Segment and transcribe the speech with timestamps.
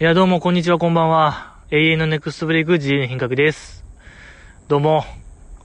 [0.00, 1.56] いや、どうも、こんにちは、こんばんは。
[1.70, 3.84] 永遠のネクストブレイク GA の品格です。
[4.66, 5.04] どうも、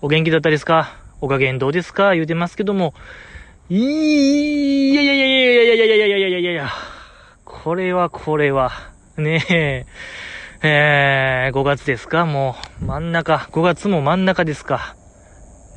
[0.01, 0.97] お元気だったですか？
[1.21, 2.13] お加減どうですか？
[2.15, 2.93] 言うてますけども。
[3.69, 3.79] い
[4.93, 6.69] やいやいやいやいやいやいやいやいやいやいやいやいや
[7.45, 8.73] これはこれは。
[9.15, 9.85] ねえ。
[10.67, 12.25] えー、5月ですか？
[12.25, 13.47] もう、真ん中。
[13.53, 14.97] 5月も真ん中ですか？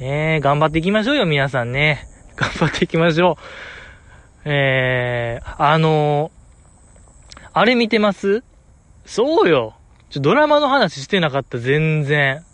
[0.00, 2.08] ねえ、頑張っていきましょうよ、皆さんね。
[2.34, 3.38] 頑張っていきましょ
[4.44, 4.48] う。
[4.50, 8.42] えー、あのー、あれ見てます？
[9.08, 9.74] そうよ。
[10.10, 12.44] ちょ、ドラマの話してなかった、全然。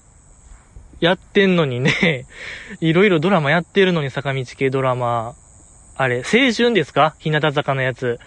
[1.01, 2.27] やってんのにね、
[2.81, 5.35] いろいろドラマやってるのに、坂道系ドラマ。
[5.97, 7.17] あれ、青春ですか？
[7.19, 8.21] 日向坂のやつ。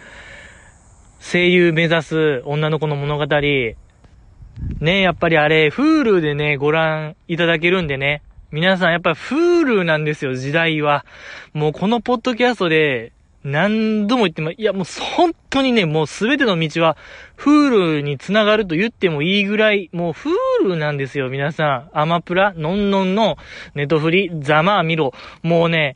[1.21, 3.25] 声優目指す女の子の物語。
[3.39, 8.23] ねやっぱりあれ、Hulu でね、ご覧いただけるんでね。
[8.51, 11.05] 皆さん、やっぱり Hulu なんですよ、時代は。
[11.53, 13.13] もうこのポッドキャストで、
[13.47, 14.83] 何度も言っても、いやもう
[15.15, 16.97] 本当にね、もうすべての道は、
[17.35, 21.97] フールに繋がると言ってもいいぐらい、もうフールなんですよ、皆さん。
[21.97, 23.37] アマプラ、ノンノンの、
[23.73, 25.13] ネトフリ、ザマーミロ。
[25.43, 25.95] もうね、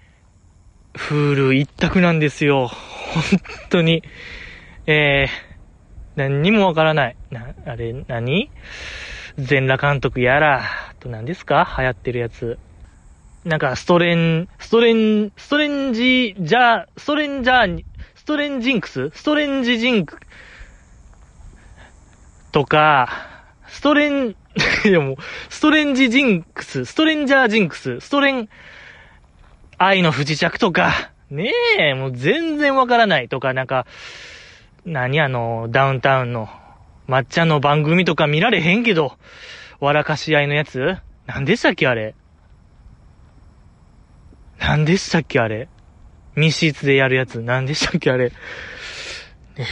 [0.95, 2.67] フール一択なんですよ。
[2.67, 4.03] 本当に。
[4.87, 5.31] えー、
[6.15, 7.15] 何にもわからない。
[7.31, 8.49] な、あれ、何？
[9.37, 10.63] 全裸監督やら、
[10.99, 11.75] と何ですか？
[11.77, 12.59] 流行ってるやつ。
[13.43, 19.09] なんか、ストレン、ストレン、ストレンジ、じゃ、ストレンジャー、ストレンジンクス？
[19.15, 20.19] ストレンジジンク、
[22.51, 23.09] とか、
[23.67, 24.35] ストレン、
[24.85, 25.15] いやもう、
[25.49, 28.47] ストレンジジンクス、ストレンジャージンクス、ストレン、
[29.79, 33.87] 愛の不時着とか、ねえ、もう全然わからないとか、なんか、
[34.85, 36.47] 何あの、ダウンタウンの、
[37.09, 39.17] 抹茶の番組とか見られへんけど、
[39.79, 40.97] 笑かし合いのやつ？
[41.25, 42.13] 何でしたっけあれ？
[44.61, 45.67] 何でしたっけあれ？
[46.35, 47.41] 密室でやるやつ。
[47.41, 48.31] 何でしたっけあれ？
[49.57, 49.63] えー、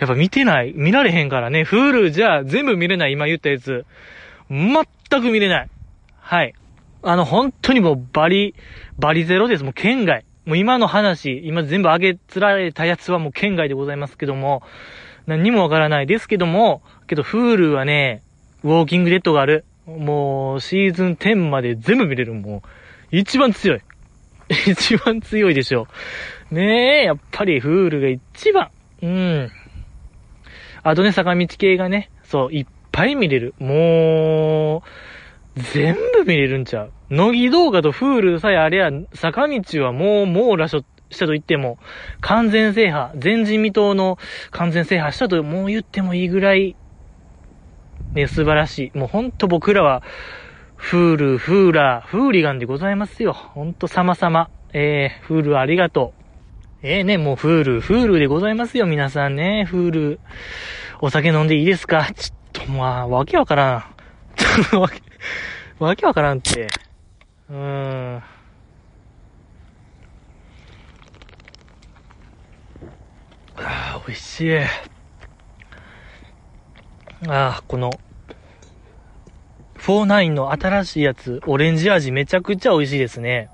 [0.00, 1.64] やっぱ見てない見られへんからね。
[1.64, 3.12] フールじゃ全部見れない。
[3.12, 3.86] 今言ったやつ。
[4.50, 4.84] 全
[5.22, 5.70] く見れない。
[6.18, 6.54] はい。
[7.02, 8.54] あの、本当にもうバリ、
[8.98, 9.64] バリゼロです。
[9.64, 10.24] もう県外。
[10.44, 14.62] もう今の話、今全部上げつられたやつはもう県外でございますけども、
[15.26, 18.22] 何にもわからないですけども、けど、フールはね、
[18.64, 19.64] ウォーキングデッドがある。
[19.86, 22.34] もう、シーズン10まで全部見れる。
[22.34, 22.68] もう、
[23.10, 23.80] 一番強い。
[24.66, 25.86] 一番強いでしょ
[26.50, 26.54] う。
[26.54, 28.70] ねえ、やっぱりフールが一番。
[29.02, 29.50] うん。
[30.82, 33.54] あとね、坂道系がね、そう、いっぱい見れる。
[33.58, 34.82] も
[35.56, 36.92] う、全部見れるんちゃう。
[37.10, 41.78] 乃木動画とフールさえあれや、坂道はもう網羅ししたと言っても、
[42.20, 44.18] 完全制覇、前人未到の
[44.50, 46.76] 完全制覇したともう言ってもいいぐらい、
[48.14, 48.98] ね、素晴らしい。
[48.98, 50.02] もうほんと僕らは、
[50.80, 53.32] フール、フーラー、フーリガンでございますよ。
[53.32, 54.50] ほんと様々。
[54.72, 56.20] えー、フールありがとう。
[56.82, 59.64] えーね、もうフール、フールでございますよ、皆さんね。
[59.64, 60.20] フール。
[61.00, 62.06] お酒飲んでいいですか？
[62.12, 63.84] ちょっと、まあ、わけわからん。
[64.36, 65.02] ちょっとわけ、
[65.78, 66.68] わけわからんって。
[67.50, 68.16] うーん。
[68.16, 68.22] あ
[73.58, 74.58] あ、美味しい。
[74.58, 74.66] あ
[77.28, 77.90] あ、この、
[79.80, 83.48] 49の新しいやつ、オレンジ味めちゃくちゃ美味しいですね。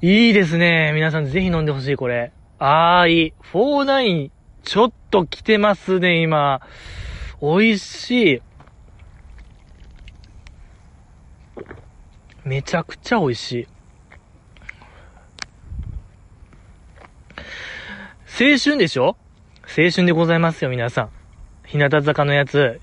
[0.00, 0.92] いいですね。
[0.94, 2.32] 皆さんぜひ飲んでほしい、これ。
[2.58, 3.32] あー、いい。
[3.52, 4.30] 49、
[4.62, 6.60] ちょっと来てますね、今。
[7.42, 8.42] 美味しい。
[12.44, 13.68] めちゃくちゃ美味しい。
[18.38, 19.16] 青春でしょ？
[19.62, 21.10] 青春でございますよ、皆さん。
[21.66, 22.80] 日向坂のやつ。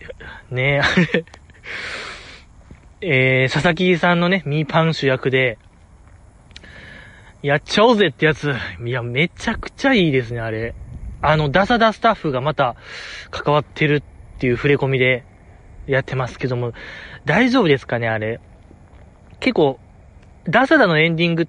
[0.50, 0.84] ねえ、あ
[1.14, 1.26] れ。
[3.02, 5.58] えー、佐々木さんのね、ミーパン主役で、
[7.42, 8.54] やっちゃおうぜってやつ。
[8.86, 10.76] いや、めちゃくちゃいいですね、あれ。
[11.24, 12.76] あの、ダサダスタッフがまた
[13.32, 14.04] 関わってる
[14.36, 15.24] っていう触れ込みで
[15.88, 16.74] やってますけども、
[17.26, 18.40] 大丈夫ですかね、あれ。
[19.40, 19.80] 結構、
[20.46, 21.48] ダサダのエンディングっ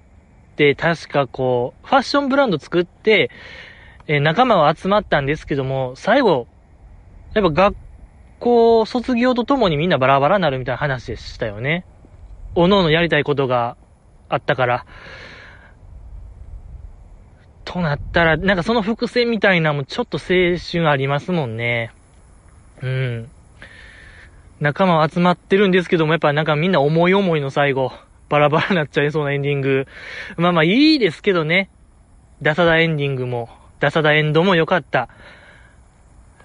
[0.55, 3.29] て確かこう、ファッションブランド作って、
[4.07, 6.47] えー仲間は集まったんですけども、最後、
[7.33, 7.75] やっぱ学
[8.43, 11.85] 校卒業とともにみんなバラバラになるみたいな話でしたよね。
[12.55, 13.77] おのおのやりたいことが
[14.27, 14.85] あったから。
[17.63, 21.91] となったら、なんかその伏線みたいなもちょっと青春ありますもんね。
[22.81, 23.29] うん。
[24.59, 27.93] 仲間は集まってるんですけども、やっぱなんかみんな思い思いの最後、
[28.27, 29.87] バラバラになっちゃいそうなエンディング。
[30.35, 31.69] まあまあいいですけどね。
[32.41, 33.49] ダサダエンディングも、
[33.79, 35.07] ダサダエンドも良かった。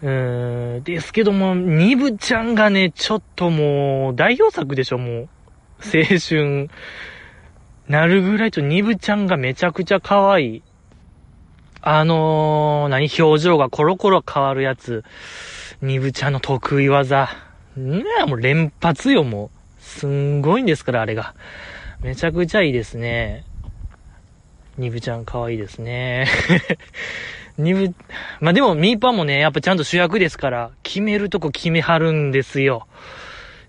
[0.03, 5.29] うーん、ですけども、ニブちゃんがね、ちょっともう、代表作でしょ、もう。
[5.85, 6.69] 青春、
[7.89, 10.63] なるぐらいとニブちゃんがめちゃくちゃ可愛い。
[11.81, 15.05] あのー、何、表情がコロコロ変わるやつ。
[15.81, 17.29] ニブちゃんの得意技。
[17.77, 19.83] ねえ、もう連発よ、もう。
[19.83, 21.35] すんごいんですから、あれが。
[22.01, 23.45] めちゃくちゃいいですね。
[24.77, 26.27] ニブちゃん可愛いですね。
[27.59, 27.95] ニブ、
[28.41, 32.87] まあ、でもミーパンもね、やっぱちゃんと主役ですから、決めるとこ決めはるんですよ。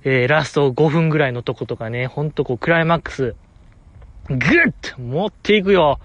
[0.03, 3.36] えー、ラスト5分ぐらいのとことかね、ほんとこう、クライマックス、
[4.30, 4.38] ぐっ
[4.80, 6.00] と持っていくよ。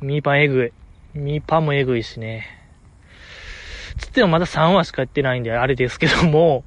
[0.00, 0.72] ミーパンえぐい。
[1.14, 2.46] ミーパンもえぐいしね。
[3.98, 6.64] つってもまだ3話しかやってないんで、あれですけども、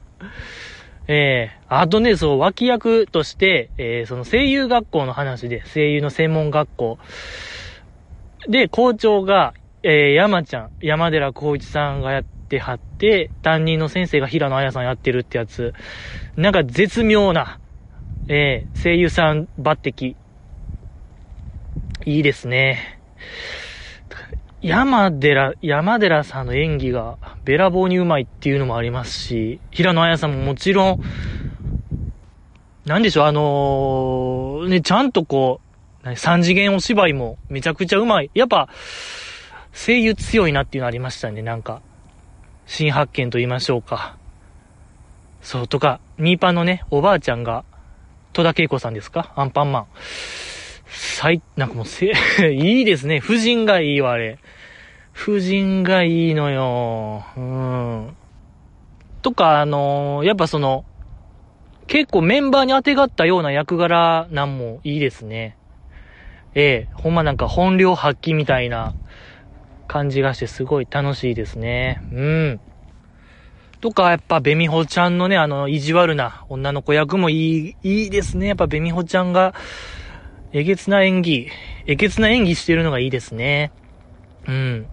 [1.07, 6.99] えー、あとね、そう、脇役として、えー、その声優学校の話で、声優の専門学校。
[8.47, 15.73] で、校長が、えー、山ちゃん、山寺孝一さんがやってはって、担任の先生が平野綾さんやってるってやつ。
[16.35, 17.59] なんか絶妙な、
[18.27, 20.15] えー、声優さん抜擢。
[22.05, 22.99] いいですね。
[24.61, 31.01] 山寺、山寺さんの演技がべらぼうにうまいっていうのもありますし、平野綾さんももちろん、
[32.85, 35.61] なんでしょう、あのー、ね、ちゃんとこ
[36.03, 38.31] う、三次元お芝居もめちゃくちゃうまい。
[38.33, 38.67] やっぱ、
[39.85, 41.81] 声優強いなっていうのありましたね、なんか。
[42.65, 44.17] 新発見と言いましょうか。
[45.41, 47.63] そう、とか、ニーパンのね、おばあちゃんが、
[48.33, 49.31] 戸田恵子さんですか？
[49.37, 49.85] アンパンマン。
[50.85, 52.11] 最、なんかもうせ、
[52.51, 53.21] いいですね。
[53.23, 54.39] 夫人がいいわ、あれ。
[55.15, 57.23] 夫人がいいのよ。
[57.37, 58.17] うん。
[59.21, 60.83] とか、あのー、やっぱその、
[61.87, 65.55] 結構メンバーに当てがったような役柄なんもいいですね。
[66.53, 68.93] ええ、ほんまなんか本領発揮みたいな
[69.89, 72.01] 感じがしてすごい楽しいですね。
[72.13, 72.59] うん。
[73.81, 78.47] とか、やっぱ、ベミホちゃんのね、あの、意地悪な女の子役もいい、いいですね。
[78.47, 79.53] やっぱ、ベミホちゃんが、
[80.51, 81.47] えげつな演技、
[81.87, 83.71] えげつな演技してるのがいいですね。
[84.47, 84.85] うん。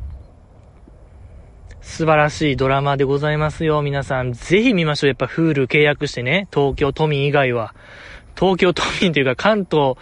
[1.81, 3.83] 素晴らしいドラマでございますよ。
[3.83, 5.09] 皆さん、ぜひ見ましょう。
[5.09, 6.49] やっぱ、フール契約してね。
[6.55, 7.75] 東京都民以外は。
[8.39, 9.97] 東京都民というか、関東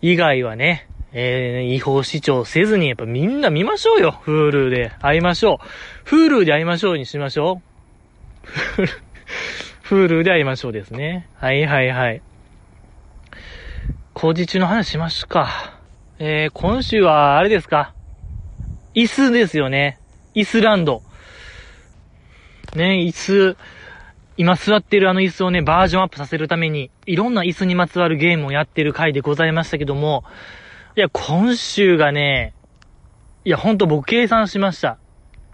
[0.00, 4.20] 以外はね、えー、違法視聴せずに、やっぱみんな見ましょうよ。
[4.22, 5.66] フールで会いましょう。
[6.04, 7.60] フールで会いましょうにしましょ
[8.46, 8.86] う。
[9.82, 11.28] フールで会いましょうですね。
[11.36, 12.22] はいはいはい。
[14.14, 15.78] 工事中の話しましょうか。
[16.18, 17.94] えー、今週は、あれですか？
[18.94, 19.98] 椅子ですよね。
[20.34, 21.02] イスランド。
[22.74, 23.56] ね、椅子、
[24.38, 30.24] 今座ってるあの椅子をね、バージョンアップさせるために、いろんな椅子にまつわるゲームをやってる回でございましたけども、
[30.94, 32.54] いや、今週がね、
[33.46, 34.98] いや、ほんと僕計算しました。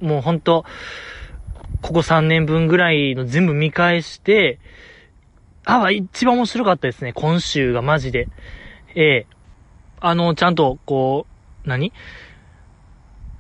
[0.01, 0.65] もうほんと、
[1.81, 4.59] ここ3年分ぐらいの全部見返して、
[5.65, 7.13] あ、一番面白かったですね。
[7.13, 8.29] 今週がマジで。
[8.97, 9.27] ええ
[10.01, 11.27] あの、ちゃんと、こ
[11.65, 11.93] う、何？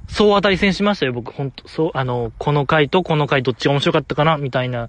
[0.06, 1.32] 総当たり戦しましたよ、僕。
[1.32, 4.36] ほんと、そう、あの、この回とこの回どっちが面白かったかな？
[4.36, 4.86] みたいな、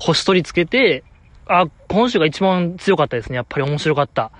[0.00, 1.04] 星取りつけて、
[1.46, 3.36] あ、今週が一番強かったですね。
[3.36, 4.32] やっぱり面白かった。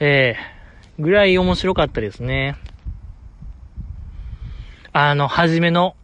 [0.00, 0.59] ええ
[1.00, 2.56] ぐらい面白かったですね。
[4.92, 5.96] あの、はじめの、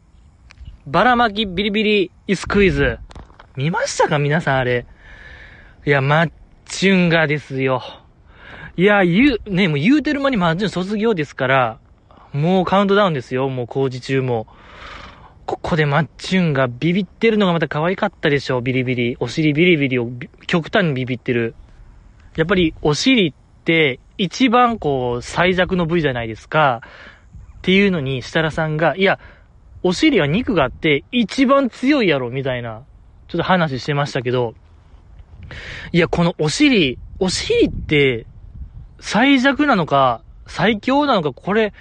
[0.86, 2.98] ばらまきビリビリイスクイズ。
[3.56, 4.86] 見ましたか皆さんあれ？
[5.84, 6.32] いや、マッ
[6.64, 7.82] チュンがですよ。
[8.76, 11.78] いや、言う、ね、もう言うてる間にマッチュン卒業ですから、
[12.32, 14.46] もうカウントダウンですよ、もう工事中も。
[15.44, 19.16] ここでマッチュンがビビってるのがまた可愛かったでしょ、ビリビリ。
[19.20, 20.10] お尻ビリビリを
[20.46, 21.54] 極端にビビってる。
[22.36, 23.34] やっぱりお尻っ
[23.66, 26.80] て一番こう最弱の部位じゃないですか。
[27.58, 29.18] っていうのに設楽さんが、いや、
[29.82, 32.84] お尻は肉があって一番強いやろ、みたいな、
[33.28, 34.54] ちょっと話してましたけど、
[35.92, 38.26] いや、このお尻、お尻って、
[39.00, 41.72] 最弱なのか、最強なのか、これ、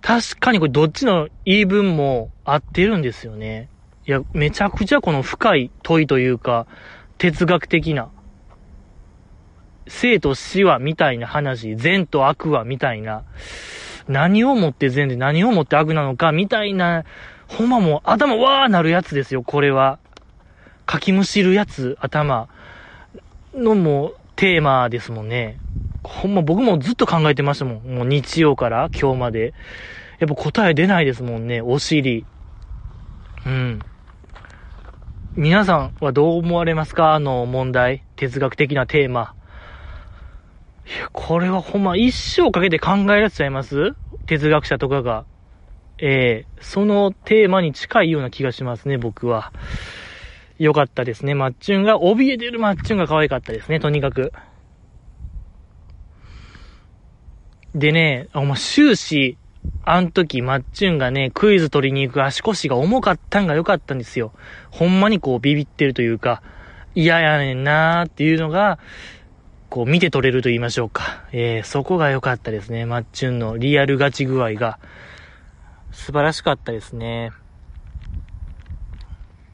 [0.00, 3.68] 確かにこれどっちの言い分も合ってるんですよね。
[4.06, 6.66] いや、めちゃくちゃこの深い問いというか、
[7.18, 8.10] 哲学的な、
[9.88, 13.24] 生と死はみたいな話、善と悪はみたいな、
[14.08, 17.04] 何をもって善で何をもって悪なのかみたいな、
[17.48, 19.98] ほんまもう頭わーなるやつですよ、これは。
[20.86, 22.48] かきむしるやつ、頭。
[23.54, 25.58] のもうテーマですもんね。
[26.02, 27.82] ほんま僕もずっと考えてましたもん。
[27.84, 29.52] もう日曜から今日まで。
[30.18, 31.60] やっぱ答え出ないですもんね。
[31.60, 32.24] お尻。
[33.44, 33.80] うん。
[35.36, 37.12] 皆さんはどう思われますか？
[37.14, 38.04] あの問題。
[38.16, 39.34] 哲学的なテーマ。
[40.86, 43.94] いや、これはほんま一生かけて考えられちゃいます？
[44.26, 45.24] 哲学者とかが。
[45.98, 49.52] ええー、そのテーマに近いような気がしますね、僕は。
[50.58, 51.34] 良かったですね。
[51.34, 54.32] マッチュンが、怯えてるマッチュンが可愛かったですね、とにかく。
[57.74, 59.38] でね、お前終始、
[59.84, 64.32] あん時、マッチュンがね、クイズ取りに行く足腰が重かったんが良かったんですよ。
[64.70, 66.42] ほんまにこうビビってるというか、
[66.94, 68.78] 嫌やねんなーっていうのが、
[69.72, 71.24] こう見て取れると言いましょうか。
[71.32, 72.84] えー、そこが良かったですね。
[72.84, 74.78] マッチュンのリアルガチ具合が。
[75.92, 77.32] 素晴らしかったですね。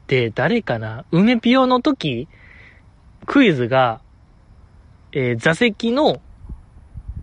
[0.07, 1.05] で、誰かな？
[1.11, 2.27] 梅ピオの時、
[3.27, 4.01] クイズが、
[5.13, 6.19] えー、座席の、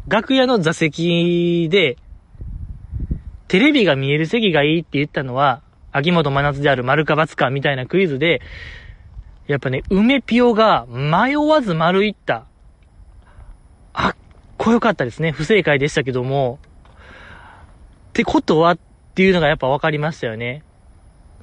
[0.09, 1.99] 楽屋の座席で、
[3.49, 5.61] テレビが見える席がいいって言ったのは、
[5.93, 8.41] 秋元真夏である丸か×かみたいなクイズで、
[9.49, 12.47] やっぱね、梅ピオが迷わず丸いった。
[14.67, 15.31] っこよかったですね。
[15.31, 16.59] 不正解でしたけども。
[18.09, 18.79] ってことはっ
[19.15, 20.65] ていうのがやっぱ分かりましたよね。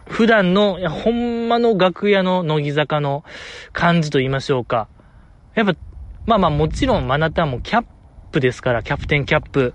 [0.05, 3.23] 普段の、いや、ほんまの楽屋の乃木坂の
[3.71, 4.89] 感じと言いましょうか。
[5.55, 5.75] やっぱ、
[6.25, 7.85] まあまあもちろんマナタンもキャッ
[8.33, 9.73] プですから、キャプテンキャップ。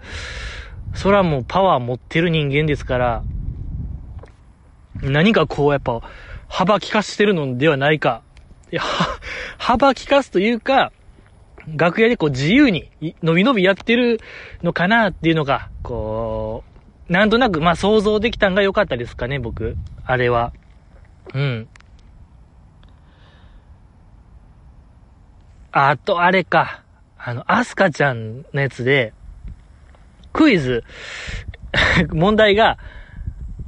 [0.93, 3.23] それはもうパワー持ってる人間ですから、
[5.00, 6.02] 何かこうやっぱ
[6.49, 8.23] 幅利かしてるのではないか。
[8.71, 8.83] いや、
[9.57, 10.93] 幅利かすというか、
[11.76, 12.90] 楽屋でこう自由に、
[13.22, 14.20] のびのびやってる
[14.62, 16.64] のかなっていうのが、こ
[17.08, 19.76] う、なんとなく、まあ想像できたんが良かったですかね、僕。
[20.04, 20.52] あれは。
[21.34, 21.68] うん。
[25.72, 26.82] あと、あれか。
[27.18, 29.12] あの、アスカちゃんのやつで、
[30.32, 30.84] クイズ、
[32.12, 32.78] 問題が、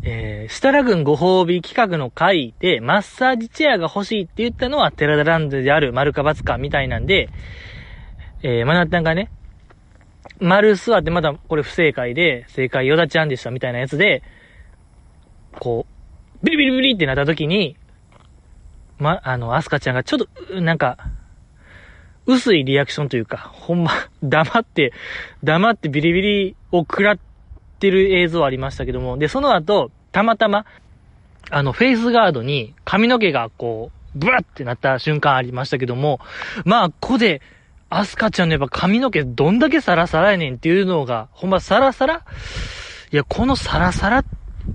[0.02, 7.28] えー、設楽軍ご褒美企画の回で、マッサージチェアが欲しいって言ったのは、テラダランドである、丸か×かみたいなんで、
[8.42, 9.30] えー、マナッタンがね、
[10.40, 14.22] 丸座ってまだこれ不正解で、正解ヨダちゃんでしたみたいなやつで、
[15.58, 15.86] こ
[16.42, 17.76] う、ビリビリビリってなった時に、
[18.98, 20.98] ま、あの、アスカちゃんがちょっと、なんか、
[22.26, 23.90] 薄いリアクションというか、ほんま、
[24.22, 24.92] 黙って、
[25.42, 27.18] 黙ってビリビリを食らっ
[27.78, 30.64] てる映像ありましたけども、で、その後、たまたま、
[31.50, 36.20] あの、フェイスガードに髪の毛がこう、ブラってなった瞬間ありましたけども、
[36.64, 37.42] まあ、ここで、
[37.90, 42.24] アスカちゃんのやっぱ髪の毛どんだけサラサラやねんっていうのが、ほんまサラサラ？
[43.12, 44.24] いや、このサラサラ、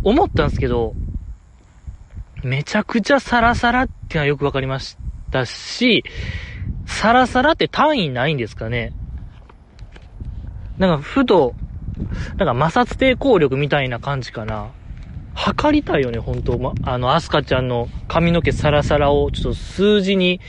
[0.04, 0.94] 思ったんですけど、
[2.44, 4.98] めちゃくちゃサラサラってのはよくわかりまし
[5.32, 6.04] たし、
[6.86, 8.92] サラサラって単位ないんですかね？
[10.78, 11.56] なんか、ふと、
[12.38, 14.72] なんか摩擦抵抗力みたいな感じかな。
[15.34, 20.42] 測りたいよね、本当ま、あの、アスカちゃんの髪の毛サラサラを、ちょっと数字に、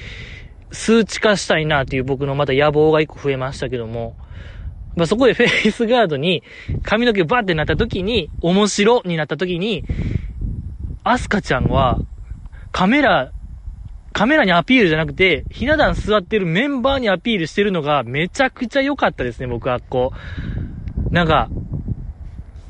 [0.76, 4.14] 数値化したいなっていう僕のまた野望が一個増えましたけども、
[4.94, 6.42] まあ、そこでフェイスガードに
[6.82, 9.84] 髪の毛バーってなった時に、面白になった時に、
[11.02, 11.98] アスカちゃんは
[12.72, 13.32] カメラ
[14.12, 20.12] カメラにアピールじゃなくて、ひな壇座ってるメンバーにアピールしてるのがめちゃくちゃ良かったですね、僕はこ
[21.10, 21.12] う。
[21.12, 21.48] なんか、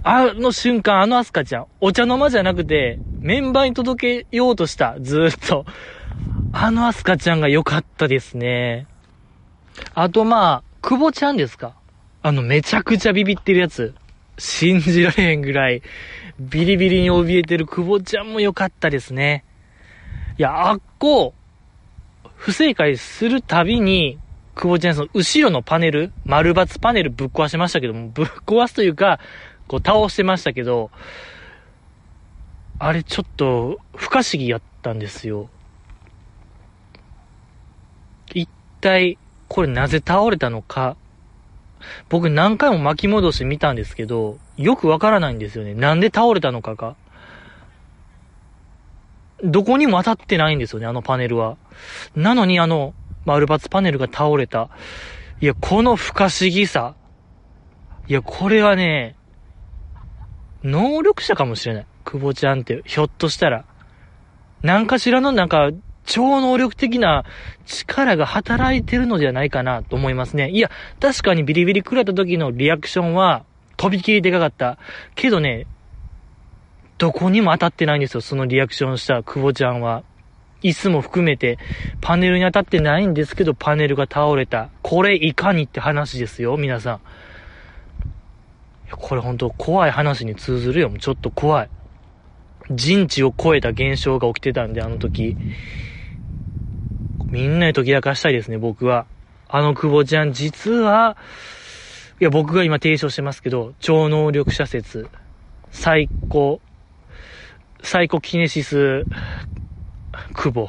[0.02, 5.66] あの瞬間、あのアスカちゃん、お茶の間じゃなくて、メンバーに届けようとした、ずーっと。
[6.52, 8.86] あのアスカちゃんが良かったですね。
[9.94, 11.74] あとまあ、久保ちゃんですか？
[12.22, 13.94] あの、めちゃくちゃビビってるやつ。
[14.38, 15.82] 信じられへんぐらい、
[16.38, 19.44] ビリビリに怯えてる久保ちゃんも良かったですね。
[20.38, 21.34] いや、あっこ、
[22.36, 24.18] 不正解するたびに、
[24.54, 29.20] 久保ちゃんその後ろのパネル、丸抜パネルぶっ壊しましたけども、ぶっ壊すというか、
[29.68, 30.90] こう倒してましたけど、
[32.78, 35.48] あれちょっと不可思議やったんですよ。
[38.34, 38.48] 一
[38.80, 39.18] 体、
[39.48, 40.96] これなぜ倒れたのか。
[42.08, 45.74] 僕何回も巻き戻して見たんですけど、よくわからないんですよね。
[45.74, 46.96] なんで倒れたのかが。
[49.44, 51.56] どこにも当たってないんですよね、あのパネルは。
[52.14, 54.70] なのにあの、丸抜パネルが倒れた。
[55.40, 56.94] いや、この不可思議さ。
[58.08, 59.16] いや、これはね、
[60.64, 61.86] 能力者かもしれない。
[62.04, 63.64] 久保ちゃんって、ひょっとしたら。
[64.62, 65.70] 何かしらのなんか、
[66.06, 67.24] 超能力的な
[67.66, 70.50] 力が働いてるのではないかなと思いますね。
[70.50, 70.70] いや、
[71.00, 73.44] 確かにビリビリ食らった時のリアクションは、
[73.76, 74.78] 飛び切りでかかった。
[75.14, 75.66] けどね、
[76.96, 80.02] どこにも当たってないんですよ、そのリアクションした久保ちゃんは。
[80.62, 81.58] 椅子も含めて、
[82.00, 84.70] パネルに当たってないんですけど、パネルが倒れた。
[84.82, 87.00] これいかにって話ですよ、皆さん。
[88.90, 90.88] これ本当怖い話に通ずるよ。
[90.88, 91.68] もうちょっと怖い。
[92.70, 95.36] 人知を超えた現象が起きてたんで、あの時。
[97.30, 99.06] みんなに解き明かしたいですね、僕は。
[99.48, 101.16] あの久保ちゃん、実は、
[102.20, 105.08] いや、僕が今提唱してますけど、超能力者説、
[105.70, 106.60] 最高
[107.82, 109.06] サイコキネシス、
[110.34, 110.68] 久保。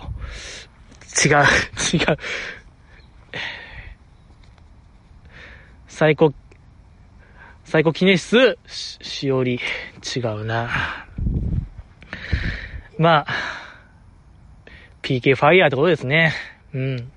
[1.25, 1.31] 違う、
[1.97, 2.17] 違う。
[5.87, 6.33] サイコ、
[7.63, 9.59] 最高記念室、し、しおり、
[10.15, 10.69] 違うな。
[12.99, 13.66] まあ、
[15.07, 16.33] PK ファイヤーってことですね。
[16.73, 17.11] うん。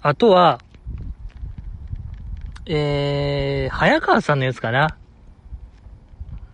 [0.00, 0.60] あとは、
[2.64, 4.96] えー、早川さんのやつかな。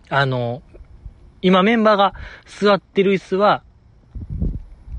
[0.09, 0.61] あの、
[1.41, 2.13] 今メンバーが
[2.45, 3.63] 座ってる椅子は、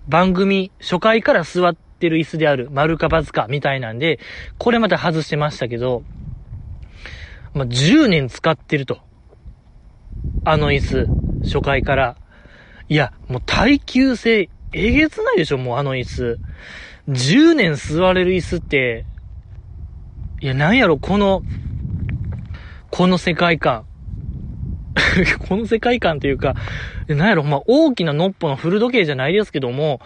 [0.08, 4.18] 番組初回から座ってる椅子である、丸か×かみたいなんで、
[4.56, 6.04] これまた外してましたけど、
[7.52, 9.07] まあ、10年使ってると。
[10.44, 11.06] あの椅子、
[11.44, 12.16] 初回から。
[12.88, 16.38] いや、もう耐久性、えげつないでしょ、もうあの椅子。
[17.08, 19.04] 10年座れる椅子って、
[20.40, 21.42] いや、なんやろ、この、
[22.90, 23.84] この世界観。
[25.48, 26.54] この世界観というか、
[27.08, 30.00] なんやろ、まあ、大きなノッポの古時計じゃないですけども、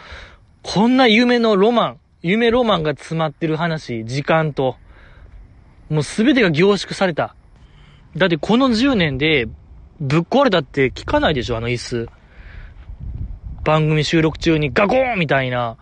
[0.63, 4.77] こんな夢のロマン、夢ロマンが詰まってる話、時間と、
[5.91, 7.35] もうすべてが凝縮された。
[8.17, 9.49] だってこの10年で、
[10.01, 12.09] ぶっ壊れたって聞かないでしょ、あの椅子。
[13.65, 15.77] 番組収録中にガコーンみたいな、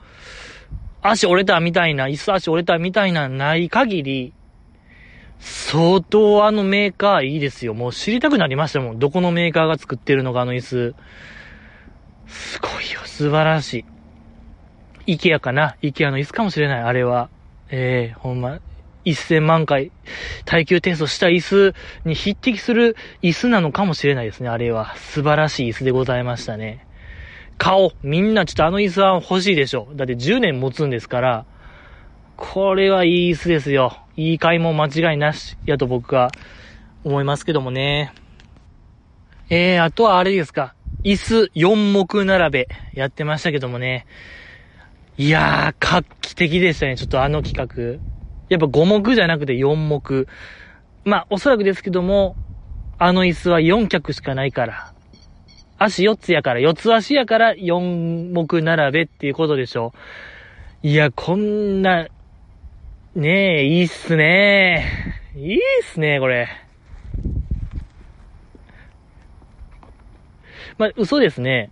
[1.03, 4.33] 足折れたみたいな、椅子足折れたみたいなない限り、
[5.39, 7.73] 相当あのメーカーいいですよ。
[7.73, 8.99] もう知りたくなりましたもん。
[8.99, 10.95] どこのメーカーが作ってるのか、あの椅子。
[12.27, 13.01] すごいよ。
[13.05, 13.87] 素晴らし
[15.07, 15.15] い。
[15.15, 15.77] イケアかな？
[15.81, 17.31] イケアの椅子かもしれない、あれは。
[17.71, 18.61] ええー、ほんま。
[19.05, 19.93] 1000万回
[20.45, 24.95] 耐久テストした椅子に匹敵する椅子なのかもしれないですね、あれは。
[24.97, 26.87] 素晴らしい椅子でございましたね。
[27.59, 29.89] 顔、みんなちょっとあの椅子は欲しいでしょ。
[29.95, 31.45] だって10年持つんですから、
[32.37, 33.99] これはいい椅子ですよ。
[34.17, 36.31] いい買い物間違いなし、やと僕は
[37.05, 38.15] 思いますけどもね。
[39.51, 40.75] えー、あとはあれですか。
[41.05, 44.07] 椅子4目並べやってましたけどもね。
[45.19, 46.97] いやー、画期的でしたね。
[46.97, 48.10] ちょっとあの企画。
[48.51, 50.27] やっぱ5目じゃなくて4目。
[51.05, 52.37] まあ、おそらくですけども、
[52.99, 54.93] あの椅子は4脚しかないから。
[55.79, 59.95] 足4つやから、4つ足やから4目並べっていうことでしょ
[60.83, 60.87] う。
[60.87, 62.09] いや、こんな、
[63.15, 64.85] ねえ、いいっすね
[65.35, 66.49] いいっすね、これ。
[70.77, 71.71] まあ、嘘ですね。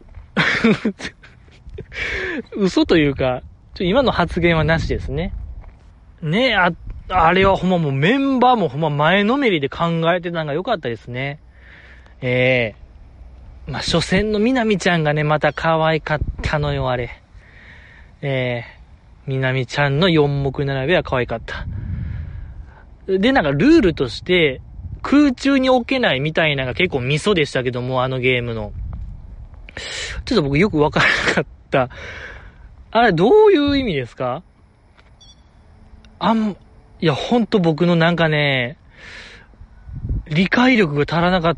[2.57, 3.43] 嘘というか、
[3.75, 5.35] ちょ今の発言はなしですね。
[6.23, 6.73] ね、あ、
[7.09, 11.41] あれはほんまもうメンバーもほんま前のめりで考えてたのが良かったですね。
[12.21, 12.75] え
[13.67, 17.11] えー、まあ、初戦のみなみちゃんがね、また可愛かったのよ、あれ。
[18.23, 18.79] ええー
[19.29, 21.67] みなみちゃんの4目並べは可愛かった。
[23.07, 24.63] で、なんかルールとして、
[25.03, 28.73] 空中に置けないみたいなのが結構ミソでしたけども、あのゲームの。
[30.25, 31.91] ちょっと僕よくわからなかった。
[32.91, 34.43] あれ、どういう意味ですか？
[36.19, 36.57] あん、
[37.01, 38.77] いや、ほんと僕のなんかね、
[40.27, 41.57] 理解力が足らなかっ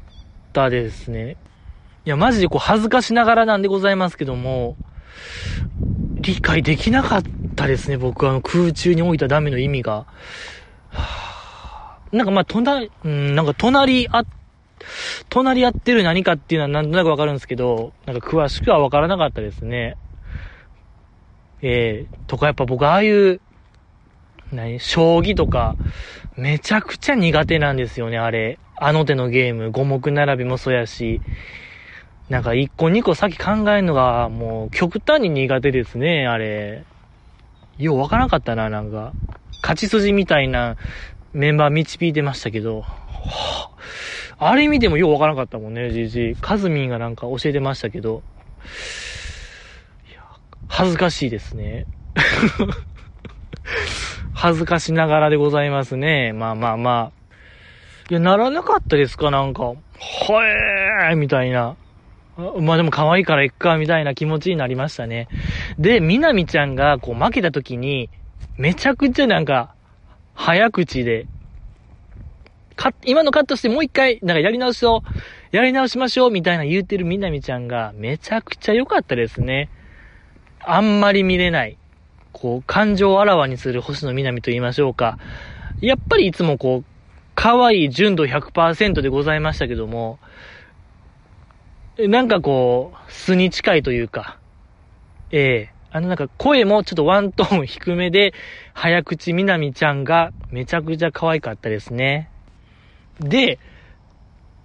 [0.53, 1.37] たですね。
[2.05, 4.77] いや、マジでこう恥ずかしながらなんでございますけども、
[6.20, 7.23] 理解できなかっ
[7.57, 10.07] たですね、僕はあの空中に置いたダメの意味が。
[10.90, 11.31] は
[12.12, 14.25] なんかまあ、隣、うん、なんか隣あ、
[15.29, 19.96] 隣やってる何かっていうのはなんとなくわかるんですけど、なんか詳しくはわからなかったですね。
[21.62, 23.40] ええー、とかやっぱ僕ああいう、
[24.53, 24.81] 何？
[24.81, 25.77] 将棋とか、
[26.37, 28.59] めちゃくちゃ苦手なんですよね、あれ。
[28.77, 31.21] あの手のゲーム、五目並びもそうやし、
[32.29, 36.85] なんか一個二個先考えるのがもう極端に苦手ですね、あれ。
[37.77, 39.15] ようわからなかったな、なんか。
[39.63, 40.77] 勝ち筋みたいな
[41.33, 43.71] メンバー導いてましたけど、は
[44.39, 48.23] あ、あれ見てもようわからなかったもんね、じじカズミンがなんか教えてましたけど、
[50.11, 50.23] いや、
[50.69, 51.87] 恥ずかしいですね。
[54.42, 56.33] 恥ずかしながらでございますね。
[56.33, 57.35] まあまあまあ。
[58.09, 59.31] いや、ならなかったですか？
[59.31, 59.74] なんか、は
[61.11, 61.76] えーみたいな。
[62.59, 65.29] まあでも可愛いから行くか、みたいな気持ちになりましたね。
[65.79, 68.09] で、みなみちゃんがこう負けた時に、
[68.57, 69.74] めちゃくちゃなんか、
[70.35, 71.26] 早口で、
[72.76, 75.03] か、今のカットしてもう一回、なんかやり直しを、
[75.53, 79.68] やり直しましょう、みたいな言うてるみなみちゃんが、めちゃくちゃ良かったですね。
[80.64, 81.76] あんまり見れない。
[82.40, 85.18] こう、感情をあらわにする星野みなみと言いましょうか。
[85.81, 86.85] やっぱりいつもこう、
[87.35, 90.18] 可愛い純度100%でございましたけども、
[91.98, 94.38] なんかこう、素に近いというか、
[95.31, 98.33] ええー、あのなんか声もちょっとワントーン低めで、
[98.72, 102.31] 早口みなみちゃんがめちゃくちゃ可愛かったですね。
[103.20, 103.59] で、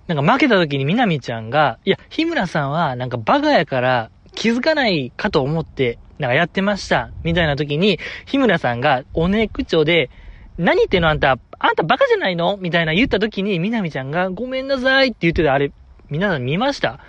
[0.07, 7.11] なんか負けた時にみなみちゃんが、いや、日村さんはなんかバカやから気づかないかと思ってなんかやってました。
[7.23, 10.09] みたいな時に、日村さんがおね口調で、
[10.57, 12.57] 何言ってんのあんた、あんたバカじゃないの？
[12.57, 15.73] みたいな言った時に、みなみちゃんがごめんなさいって言ってたあれ、
[16.09, 16.99] 皆さん見ました？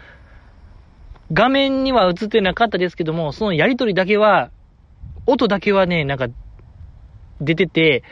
[1.33, 4.51] 画面には映ってなかったですけども、そのやりとりだけは、
[5.27, 6.29] 音だけはね、なんか、
[7.41, 8.03] 出てて、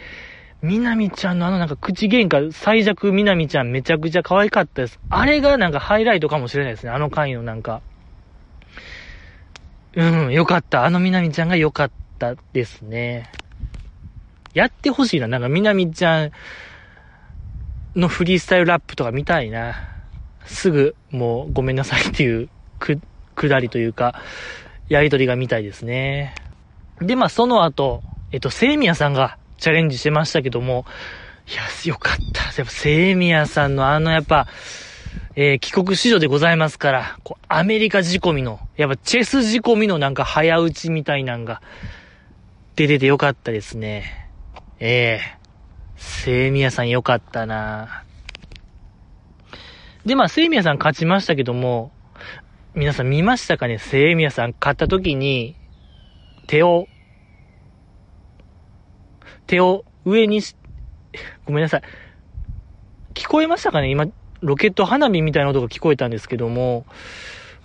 [0.63, 5.01] みなみちゃんのあのなんか口喧嘩、最弱みなみちゃんめちゃくちゃ可愛かったです。
[5.11, 6.91] あれがなんかハイライトかもしれないですね。
[6.91, 7.83] あの回のなんか。
[9.97, 10.85] うん、よかった。
[10.85, 13.31] あのみなみちゃんがよかったですね。
[14.53, 15.29] やってほしいな。
[15.29, 16.33] なんかみなみちゃん
[17.95, 19.89] のフリースタイルラップとか見たいな。
[20.47, 23.01] すぐもうごめんなさいっていうく、
[23.35, 24.21] くだりというか、
[24.89, 26.35] やりとりが見たいですね。
[27.01, 28.03] で、まあその後、
[28.33, 30.85] えっと、セイミヤさんがチャレンジしてましたけども、
[31.49, 32.43] いや、よかった。
[32.45, 34.47] やっぱ、セイミヤさんのあの、やっぱ、
[35.37, 41.61] えー、帰国子女でございますから、こう、アメリカ仕込みの、やっぱチェス仕込みのなんか早打ちみたいなんが、
[42.77, 44.31] 出ててよかったですね。
[44.79, 48.05] ええー、セイミヤさんよかったな
[50.05, 51.91] で、まあ、セイミヤさん勝ちましたけども、
[52.75, 53.79] 皆さん見ましたかね？
[53.79, 55.57] セイミヤさん勝った時に、
[56.49, 56.89] 手を
[59.47, 60.57] 手を上にし、
[61.45, 61.83] ごめんなさい。
[63.15, 63.91] 聞こえましたかね？
[63.91, 64.07] 今、
[64.45, 66.85] ロケット花火みたいな音が聞こえたんですけども、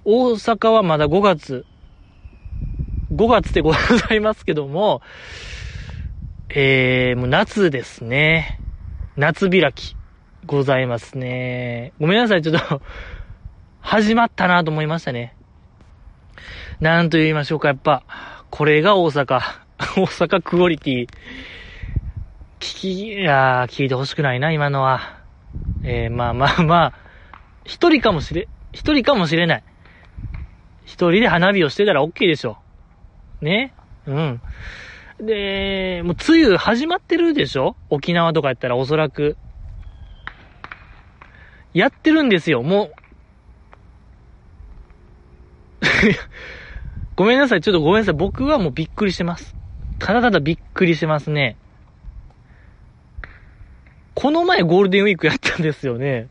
[0.05, 1.65] 大阪はまだ5月、
[3.13, 5.01] 5月でございますけども、
[6.47, 8.59] えー、もう夏ですね。
[9.17, 9.97] 夏開き、
[10.45, 11.91] ございますね。
[11.99, 12.81] ごめんなさい、ちょっと
[13.81, 15.35] 始まったなと思いましたね。
[16.79, 18.03] なんと言いましょうか、やっぱ、
[18.49, 19.41] これが大阪。
[19.79, 21.09] 大阪クオリティ。
[22.59, 25.18] 聞き、いや聞いてほしくないな、今のは。
[25.83, 26.93] えー、まあまあまあ、
[27.65, 29.63] 一人かもしれ、一人かもしれない。
[30.83, 32.57] 一人で花火をしてたら OK でしょ。
[33.41, 33.73] ね？
[34.05, 34.41] うん。
[35.19, 37.75] で、もう梅雨始まってるでしょ？
[37.89, 39.37] 沖縄とかやったらおそらく。
[41.73, 42.93] やってるんですよ、もう。
[47.15, 48.15] ごめんなさい、ちょっとごめんなさい。
[48.15, 49.55] 僕はもうびっくりしてます。
[49.99, 51.57] ただただびっくりしてますね。
[54.19, 56.27] この前ゴールデンウィークやったんですよね。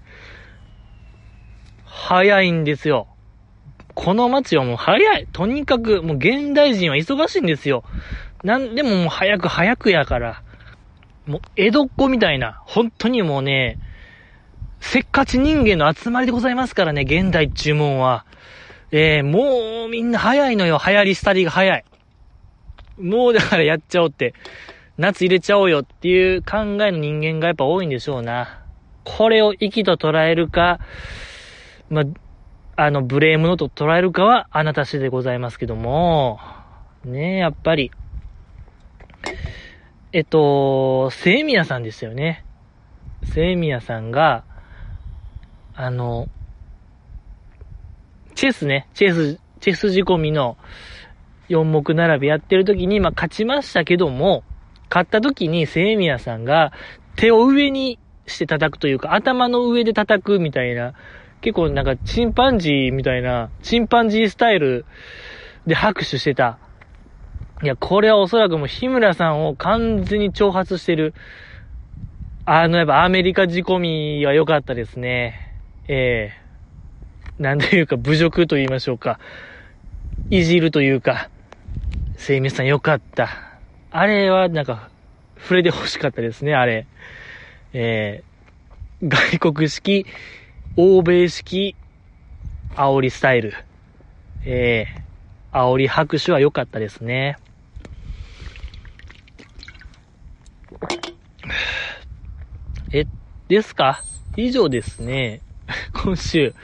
[1.87, 3.09] 早いんですよ。
[3.95, 5.27] この街はもう早い。
[5.33, 7.85] とにかく、もう現代人は忙しいんですよ。
[8.45, 10.43] なんでももう早く早くやから。
[11.27, 13.79] もう江戸っ子みたいな、本当にもうね、
[14.81, 18.27] せっかち人間の集まりでございますからね、現代注文は。
[18.91, 21.85] えー、もうみんな早いのよ、流行り廃りが早い。
[22.99, 24.35] もうだからやっちゃおうって。
[24.99, 28.65] 夏入れちゃおうよっていう考えの人間がやっぱ多いんでしょうな。
[29.05, 30.81] これを息と捉えるか、
[31.89, 32.03] ま
[32.75, 36.41] あ、の、無礼者と捉えるかはあなた次第でございますけども、
[37.05, 37.93] ねえ、やっぱり、
[40.13, 42.45] えっと、セイミヤさんですよね。
[43.23, 44.43] セイミヤさんが、
[45.75, 46.27] あの、
[48.35, 50.57] チェスね、チェス、チェス仕込みの
[51.49, 54.43] 4目並びやってる時に、まあ、勝ちましたけども、
[54.89, 56.73] 買った時にセイミヤさんが
[57.17, 60.95] 手を上にして叩くというか、頭の上で叩くみたいな、
[61.41, 64.85] 結構なんかチンパンジーみたいな、チンパンジースタイル
[65.67, 66.59] で拍手してた。
[67.63, 71.15] いや、これはおそらくもう日村さんを完全に挑発してる。
[72.45, 75.55] あの、やっぱアメリカ仕込みは良かったですね。
[75.89, 79.19] ええー、なんというか侮辱と言いましょうか。
[80.31, 81.31] いじるというか、
[82.17, 83.48] セイミさん良かった。
[83.91, 84.91] あれはなんか、
[85.39, 86.87] 触れて欲しかったですね、あれ。
[87.73, 89.09] えー、
[89.41, 90.07] 外国式、
[90.77, 91.75] 欧米式、
[92.75, 93.55] 煽りスタイル。
[94.45, 97.39] えー、煽り拍手は良かったですね。
[102.93, 103.05] え、
[103.49, 104.03] ですか？
[104.37, 105.41] 以上ですね。
[105.95, 106.55] 今週。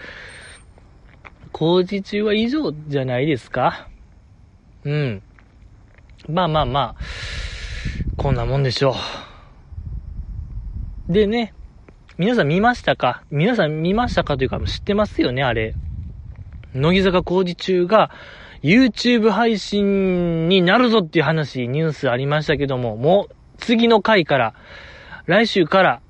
[1.53, 3.89] 工事中は以上じゃないですか？
[4.85, 5.23] うん。
[6.29, 7.03] まあまあまあ、
[8.17, 8.95] こんなもんでしょ
[11.09, 11.13] う。
[11.13, 11.53] でね、
[12.17, 13.25] 皆さん見ましたか？
[13.31, 15.75] 皆さん見ましたかというか知ってますよね、あれ。
[16.75, 18.11] 乃木坂工事中が
[18.63, 24.55] YouTube 配信になるぞっていう話、ニュースありましたけども、もう次の回から、
[25.27, 26.01] 来週から、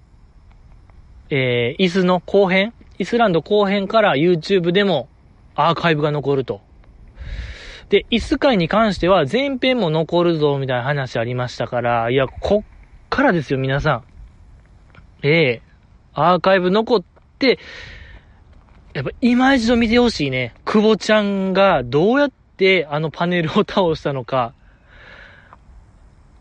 [1.31, 5.09] えー、椅子の後編、イスランド後編から YouTube でも
[5.57, 6.61] アーカイブが残ると。
[7.89, 12.67] で、椅子会に関しては前編も残るぞ、みたいな話ありましたから、いや、こっ
[13.11, 14.05] からですよ、皆さん。
[15.23, 15.63] ええ
[16.15, 17.03] アーカイブ残っ
[17.39, 17.59] て、
[18.93, 20.55] やっぱ今一度見てほしいね。
[20.65, 24.55] 久保ちゃんがどうやってあのパネルを倒したのか、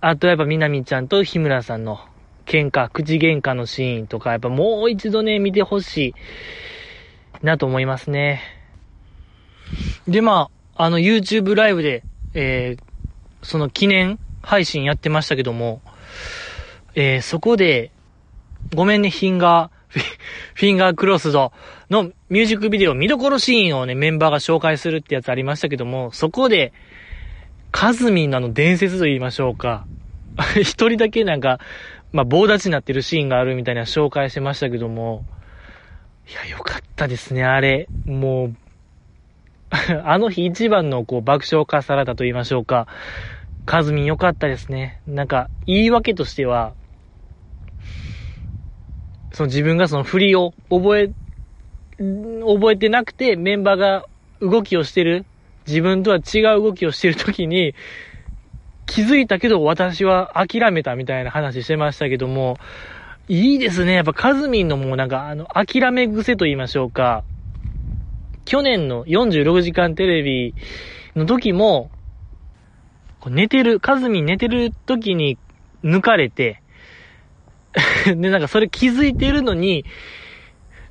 [0.02, 2.00] あとやっぱみなみちゃんと日村さんの
[2.46, 6.14] 喧嘩、口喧嘩のシーンとか、やっぱもう一度ね、見てほし
[7.42, 8.42] いなと思いますね。
[10.08, 15.82] で、まあ、あの YouTube ライブで、えー、その記念配信やってましたけども、
[16.96, 17.92] えー、そこで、
[18.76, 20.00] ごめんね、フィンガー、
[20.56, 21.52] フィンガークロスド
[21.90, 26.74] のミュージックビデオ見どころシーンをね、メンバーが紹介するってやつありましたけども、そこで、
[27.72, 29.86] カズミンのあの伝説と言いましょうか。
[30.62, 31.60] 一人だけなんか、
[32.12, 35.26] まあ、棒立ちになってるシーンがあるみたいな紹介してましたけども、
[36.30, 37.88] いや、よかったですね、あれ。
[38.06, 38.56] もう、
[40.06, 42.88] あの日一番のこう爆笑化されたと言いましょうか。
[43.66, 45.00] カズミン良かったですね。
[45.08, 46.74] なんか、言い訳としては、
[49.32, 51.08] その自分がその振りを覚え、
[51.98, 54.06] 覚えてなくてメンバーが
[54.42, 55.26] 動きをしてる、
[55.66, 57.74] 自分とは違う動きをしてる時に、
[58.86, 62.58] 気づいたけど私は諦めたみたいな話してましたけども、
[63.30, 63.94] いいですね。
[63.94, 67.24] やっぱカズミンのもうなんかあの、諦め癖と言いましょうか。
[68.46, 70.56] 去年の46時間テレビ
[71.16, 71.92] の時も、
[73.26, 75.38] 寝てる、カズミ寝てる時に
[75.84, 76.62] 抜かれて、
[78.06, 79.86] で、なんかそれ気づいてるのに、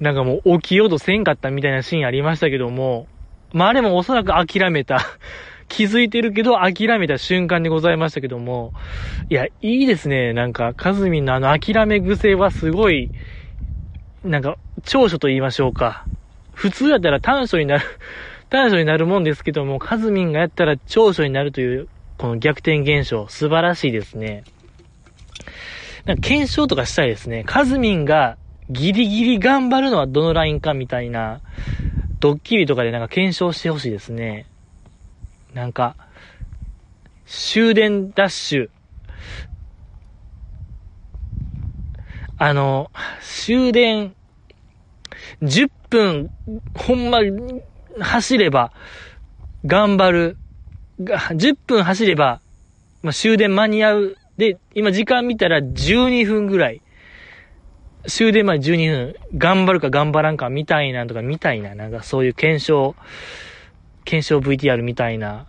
[0.00, 3.06] なんかもう起きようとせんかったみたいなシーンありましたけども、
[3.52, 5.00] まああれもおそらく諦めた
[5.68, 8.72] 気づいてるけど諦めた瞬間でございましたけども、
[9.28, 10.32] いや、いいですね。
[10.32, 13.12] なんか、カズミのあの諦め癖はすごい、
[14.24, 16.06] なんか、長所と言いましょうか。
[16.52, 17.84] 普通やったら短所になる
[18.50, 21.88] 短所になるもんですけども、カズミンがやったら長所になるという、
[22.18, 24.44] この逆転現象、素晴らしいですね。
[26.04, 27.44] なんか検証とかしたいですね。
[27.44, 28.36] カズミンが
[28.68, 31.40] ギリギリ頑張るのはどのラインかみたいな、
[32.20, 34.46] ドッキリとかでなんか検証してほしいですね。
[35.54, 35.96] なんか、
[37.26, 38.70] 終電ダッシュ。
[42.38, 44.14] あの、終電、
[45.42, 46.30] 10分、
[46.74, 47.18] ほんま、
[48.00, 48.72] 走れば、
[49.66, 50.38] 頑張る。
[50.98, 52.40] 10分走れば、
[53.02, 54.16] まあ、終電間に合う。
[54.38, 56.80] で、今時間見たら12分ぐらい。
[58.08, 62.96] 終電まで12分、頑張るか頑張らんかみたいなとか、みたいな、なんかそういう検証、
[64.04, 65.46] 検証 VTR みたいな、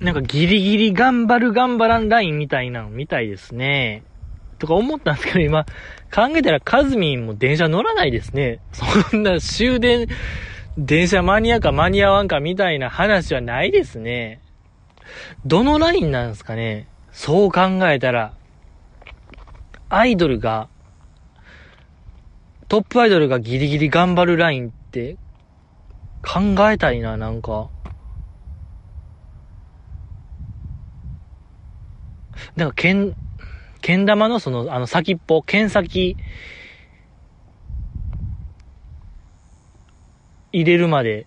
[0.00, 4.02] なんかギリギリ頑張る頑張らんラインみたいなのみたいですね。
[4.54, 5.64] とか思ったんですけど、今、
[6.14, 8.60] 考えたらカズミンも電車乗らないですね。
[8.72, 10.06] そんな終電、
[10.76, 14.40] 電車間に合うか間に合わんかみたいな話はないですね。
[15.44, 16.88] どのラインなんですかね。
[17.12, 18.34] そう考えたら、
[19.88, 20.68] アイドルが、
[22.68, 25.16] トップアイドルがギリギリ頑張るラインって
[26.22, 27.68] 考えたいな、なんか。
[32.56, 33.14] なんか、けん、
[33.84, 36.16] けん玉のその、あの先っぽ、剣先、
[40.52, 41.26] 入れるまで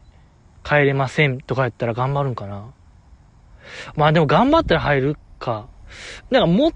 [0.63, 2.73] 帰れませんとかやったら頑張るんかな。
[3.95, 5.67] まあでも頑張ったら入るか。
[6.31, 6.71] なんかもう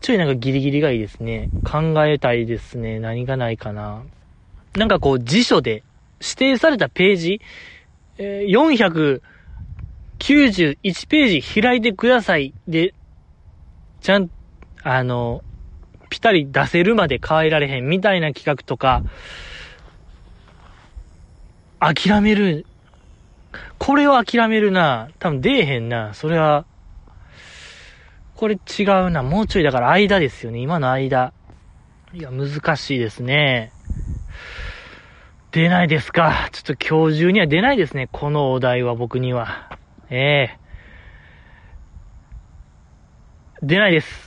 [0.00, 1.50] ちょいなんかギリギリがいいですね。
[1.62, 2.98] 考えたいですね。
[2.98, 4.04] 何がないかな。
[4.74, 5.84] なんかこう辞書で
[6.18, 7.42] 指定されたページ、
[8.16, 9.20] えー、
[10.18, 12.54] 491ページ開いてください。
[12.66, 12.94] で、
[14.00, 14.30] ちゃん、
[14.88, 15.42] あの、
[16.10, 19.02] ぴたり出せるまで変えられへんみたいな企画とか、
[21.80, 22.66] 諦める。
[23.78, 25.08] これは諦めるな。
[25.18, 26.14] 多分出えへんな。
[26.14, 26.66] それは、
[28.36, 29.24] これ違うな。
[29.24, 30.60] もうちょいだから間ですよね。
[30.60, 31.32] 今の間。
[32.12, 33.72] いや、難しいですね。
[35.50, 36.48] 出ないですか。
[36.52, 38.08] ちょっと今日中には出ないですね。
[38.12, 39.68] このお題は僕には。
[40.10, 40.58] ええ
[43.62, 44.25] 出ないです。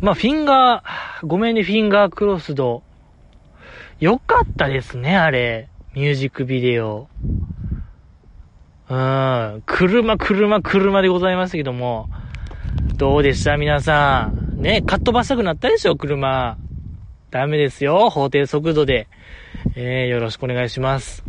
[0.00, 2.82] まあ、フィンガー、ごめんね、フィンガークロスド。
[4.00, 5.68] よかったですね、あれ。
[5.94, 7.08] ミュージックビデオ。
[8.88, 9.62] うん。
[9.66, 12.08] 車、車、車でございましたけども。
[12.96, 14.62] どうでした皆さん。
[14.62, 16.56] ね、かっ飛ばしたくなったでしょ、車。
[17.30, 19.08] ダメですよ、法定速度で。
[19.74, 21.24] えー、よろしくお願いします。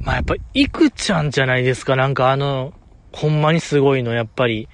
[0.00, 2.72] まあ、やっぱ、いくちゃんじゃないですか、なんかあの、
[3.12, 4.68] ほんまにすごいの、やっぱり。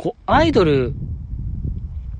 [0.00, 0.94] こう、アイドル、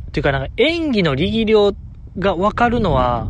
[0.09, 1.75] っていうかなんか演技の力量
[2.19, 3.27] がわかるのは、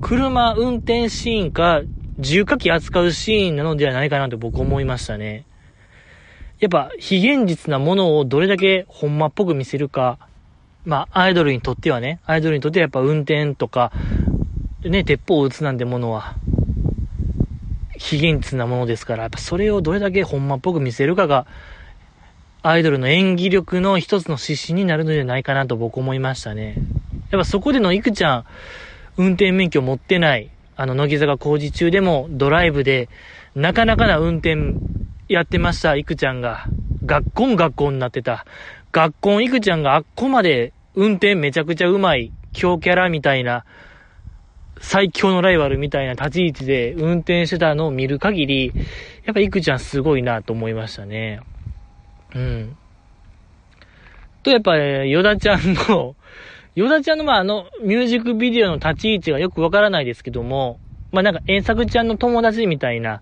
[0.00, 1.82] 車運転シーンか、
[2.18, 5.46] 重火器扱うシーンなのではないかなと僕思いましたね。
[6.58, 10.18] やっぱ、非現実なものをどれだけほんまっぽく見せるか、
[10.84, 13.92] まあ、アイドルにとってはね、アイドルにとってはやっぱ運転とか、
[14.82, 16.34] ね、鉄砲を撃つなんてものは、
[17.96, 21.46] 非現実なものですから、やっぱそれをどれだけほんまっぽく見せるかが、
[22.64, 26.76] アイドルの演技力の一つの指針になるのではないかなと僕思いましたね。
[27.32, 28.44] やっぱそこでのいくちゃん、
[29.16, 33.08] 運転免許持ってない、あの、乃木坂工事中でもドライブで、
[33.56, 34.74] なかなかな運転
[35.28, 36.66] やってました、いくちゃんが。
[37.04, 38.46] 学校学校になってた。
[38.92, 43.64] 学校いくちゃんがあっこまで運転めちゃくちゃうまい、強キャラみたいな、
[44.80, 48.72] 最強のライバルみたいな立ち位置で運転してたのを見る限り、
[49.24, 51.40] やっぱいくちゃんすごいなと思いましたね。
[52.34, 52.76] うん。
[54.42, 56.16] と、やっぱ、ね、ヨダちゃんの、
[56.74, 60.80] ヨダちゃんの、まあ、あの、ミュージックビデオの立ち位置がよくわからないですけども、
[61.12, 63.20] まあ、なんか、遠作ちゃんの友達みたいな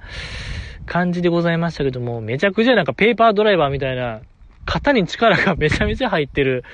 [0.86, 4.20] 感じでございましたけども、めちゃくちゃなんかペーパードライバーみたいな、
[4.64, 6.64] 肩に力が めちゃめちゃ入ってる、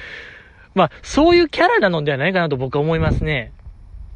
[0.74, 3.52] まあ、そういうキャラなのではないかなと僕は思いますね。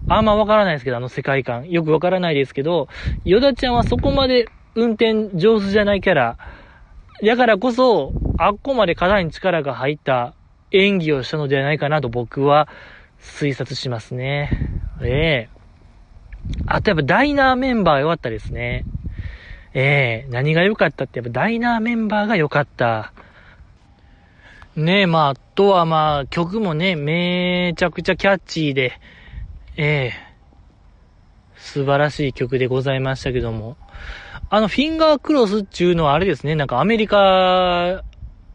[0.08, 1.70] あんまわからないですけど、あの世界観。
[1.70, 2.88] よくわからないですけど、
[3.24, 6.36] ヨダちゃんはそこまで運転上手じゃないキャラ。
[7.22, 10.34] だからこそ、あっこまで肩に力が入った
[10.70, 12.68] 演技をしたのではないかなと僕は
[13.20, 14.50] 推察しますね。
[15.02, 15.60] ええ
[16.66, 18.86] あとやっぱダイナーメンバー良かったですね。
[19.74, 23.12] ええ何が良かったってやっぱダイナーメンバーが良かった。
[24.76, 28.92] ねえ、まあ、あとはまあ、曲もね、めちゃくちゃキャッチーで、
[29.76, 30.30] ええ
[31.56, 33.76] 素晴らしい曲でございましたけども。
[34.52, 38.02] あの、フィンガークロスっていうのはあれですね、なんかアメリカ、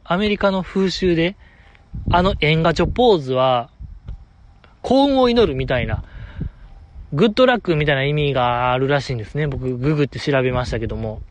[0.03, 1.37] アメリカの風習で、
[2.09, 3.69] あの演歌チョポーズは、
[4.81, 6.03] 幸運を祈るみたいな、
[7.13, 9.47] グッドラックみたいな意味があるらしいんですね。
[9.47, 11.21] 僕、ググって調べましたけども。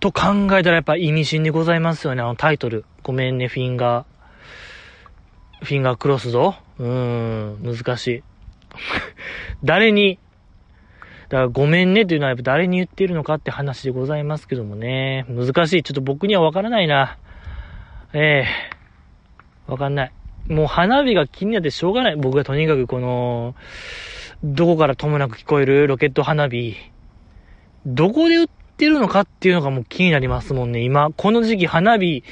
[0.00, 2.84] と考えたらやっぱ意味深でございますよね、あのタイトル。
[3.02, 5.64] ごめんね、フィンガー。
[5.64, 6.56] フィンガークロスぞ。
[6.78, 8.22] うーん、難しい。
[9.64, 10.18] 誰に、
[11.28, 15.26] からごめんねというのはやっぱ誰に言ってるのかって話でございますけどもね。
[15.28, 15.82] 難しい。
[15.82, 17.18] ちょっと僕にはわからないな。
[18.14, 20.12] ええー、わかんない。
[20.48, 22.16] もう花火が気になってしょうがない。
[22.16, 23.54] 僕がとにかくこの、
[24.42, 26.74] どこからともなく聞こえるロケット花火。
[27.84, 30.80] どこで売ってるのかっていうのがもう気になりますもんね。
[30.80, 32.24] 今、この時期花火、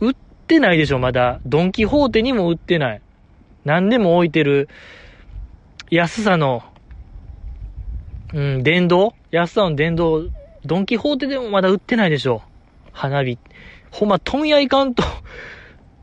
[0.00, 0.14] 売っ
[0.46, 1.40] てないでしょ、まだ。
[1.44, 3.02] ドンキホーテにも売ってない。
[3.64, 4.68] 何でも置いてる、
[5.90, 6.62] 安さの、
[8.34, 9.14] うん、電動？
[9.30, 10.24] 安さの電動、
[10.64, 12.42] ドンキホーテでもまだ売ってないでしょ。
[12.92, 13.38] 花火。
[13.90, 15.02] ほんま、問屋いかんと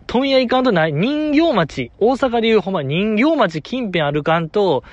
[0.08, 4.84] 問屋いかんとない、人形町、大阪でいうほんま人形町近辺歩かんと、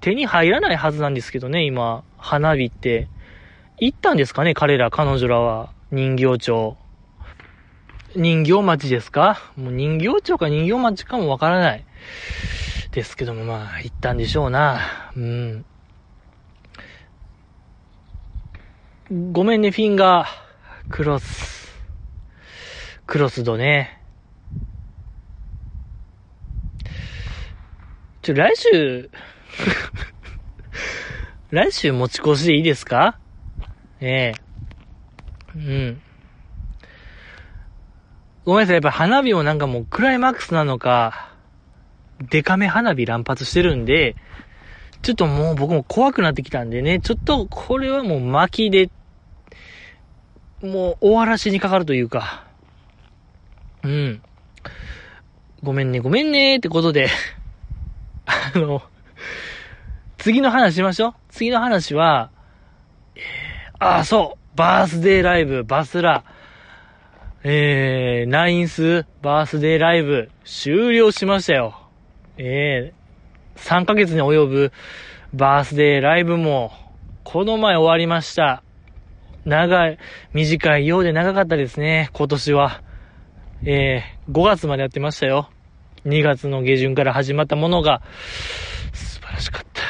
[0.00, 3.08] 手に入らないはずなんですけどね、今、花火って。
[3.78, 5.72] 行ったんですかね、彼ら、彼女らは。
[5.90, 6.76] 人形町。
[8.14, 9.40] 人形町ですか？
[9.56, 11.84] もう人形町か人形町かもわからない。
[12.90, 14.80] ですけども、まあ、行ったんでしょうな。
[15.16, 15.64] うん。
[19.12, 20.26] ごめんね、フィンガー。
[20.88, 21.70] クロス。
[23.06, 24.00] クロスドね。
[28.22, 29.10] ちょ、来週
[31.50, 33.18] 来週持ち越しでいいですか？
[34.00, 34.34] ええ
[35.56, 36.00] うん。
[38.46, 41.34] ごめんなさい、やっぱ花火もなんかもうクライマックスなのか、
[42.30, 44.16] デカめ花火乱発してるんで、
[45.02, 48.88] ちょっともう僕も怖くなってきたんでね、ちょっとこれはもう巻きで、
[50.62, 52.44] もう終わらしにかかるというか、
[53.82, 54.22] うん。
[55.62, 57.08] ごめんね、ごめんねってことで
[58.26, 58.82] あの、
[60.18, 61.14] 次の話しましょう。
[61.30, 62.30] 次の話は、
[63.16, 63.22] えー、
[63.84, 64.56] ああ、そう。
[64.56, 66.24] バースデーライブ、バスラ。
[67.44, 71.76] えー、ナインスバースデーライブ、終了しましたよ。
[72.38, 74.72] えー、3ヶ月に及ぶ
[75.32, 76.70] バースデーライブも、
[77.24, 78.62] この前終わりました。
[79.44, 79.98] 長い、
[80.32, 82.82] 短いようで長かったですね、今年は。
[83.64, 85.50] えー、5月までやってましたよ。
[86.04, 88.02] 2月の下旬から始まったものが、
[88.92, 89.82] 素晴らしかった。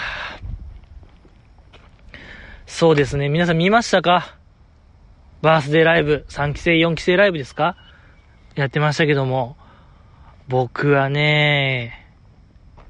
[2.66, 3.28] そうですね。
[3.28, 4.36] 皆さん見ましたか？
[5.42, 7.76] バースデーライブ、3期生、4期生ライブですか？
[8.54, 9.56] やってましたけども、
[10.48, 12.06] 僕はね、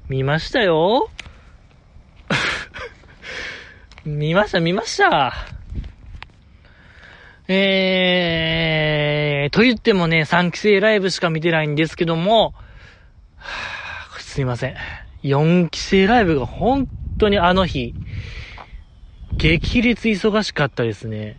[0.09, 1.09] 見ましたよ。
[4.05, 5.33] 見ました、見ました。
[7.47, 12.53] えー、と言ってもね、3期生ライブしか見てないんですけども、
[14.19, 14.75] すいません。
[15.23, 16.87] 4期生ライブが本
[17.17, 17.95] 当にあの日、
[19.37, 21.37] 激烈忙しかったですね。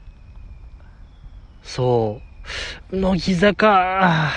[1.62, 2.20] そ
[2.90, 2.96] う。
[2.96, 4.32] 乃木坂、あ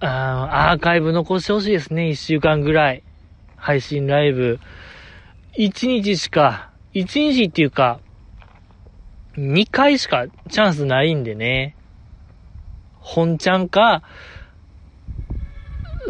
[0.00, 2.10] アーカイブ残してほしいですね。
[2.10, 3.02] 1週間ぐらい。
[3.56, 4.60] 配信ライブ。
[5.58, 8.00] 1日しか、1日っていうか、
[9.36, 11.76] 2回しかチャンスないんでね。
[13.00, 14.02] 本ちゃんか、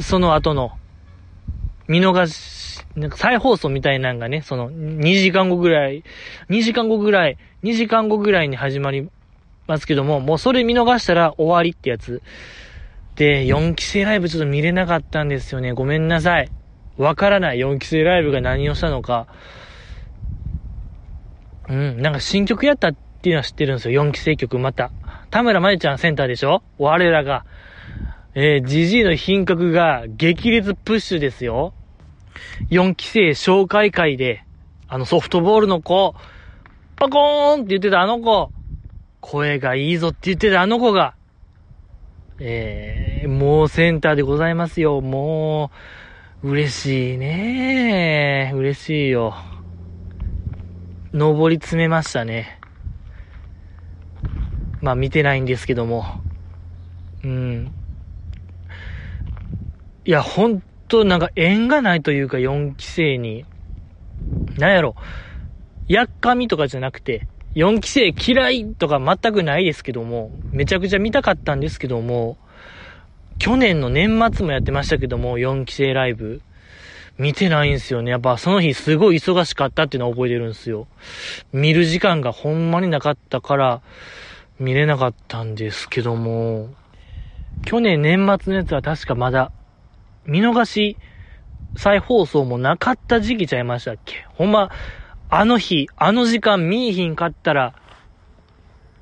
[0.00, 0.72] その後の、
[1.88, 6.04] 見逃し、なんか再放送みたいなんがね、その2時間後ぐらい、
[6.50, 9.08] 2時間後ぐらい、2時間後ぐらいに始まり
[9.66, 12.22] ますけども、もうそれ見逃したら終わりってやつ。
[13.16, 15.72] で、4期生ライブちょっと見れなかったんですよね。
[15.72, 16.50] ごめんなさい。
[16.96, 19.26] わからない4期生ライブが何をしたのか。
[21.68, 24.04] うん、なんか新曲やったってていうのは知ってるんですよ。
[24.04, 24.90] 4期生曲また。
[25.30, 26.62] 田村まゆちゃんセンターでしょ？
[26.76, 27.46] 我らが。
[28.34, 31.72] えー、ジジイの品格が激烈プッシュですよ。
[32.70, 34.44] 4期生紹介会で、
[34.88, 36.14] あのソフトボールの子、
[36.96, 38.50] パコーンって言ってたあの子、
[39.22, 41.14] 声がいいぞって言ってたあの子が、
[42.40, 45.00] えー、もうセンターでございますよ。
[45.00, 45.70] も
[46.42, 49.34] う、嬉しいね嬉しいよ。
[51.14, 52.60] 登り詰めましたね。
[54.84, 56.04] まあ見てないんですけども。
[57.24, 57.72] うん。
[60.04, 63.46] いや、ほんとなんか縁がないというか4期生に。
[64.58, 64.94] なんやろ。
[65.88, 72.36] やっかみとかじゃなくて、4期生嫌いとか全くないですけども、めちゃくちゃ見たかったんですけども、
[73.38, 76.42] 去年の年末もやってましたけども、4期生ライブ。
[77.16, 78.10] 見てないんですよね。
[78.10, 80.88] やっぱその日すごい忙しかったっていうのは覚えてるんですよ。
[81.54, 83.82] 見る時間がほんまになかったから、
[84.58, 86.70] 見れなかったんですけども、
[87.64, 89.50] 去年年末のやつは確かまだ、
[90.26, 90.96] 見逃し
[91.76, 94.26] 再放送もなかった時期ちゃいましたっけ？
[94.34, 94.70] ほんま、
[95.28, 97.74] あの日、あの時間見いひんかったら、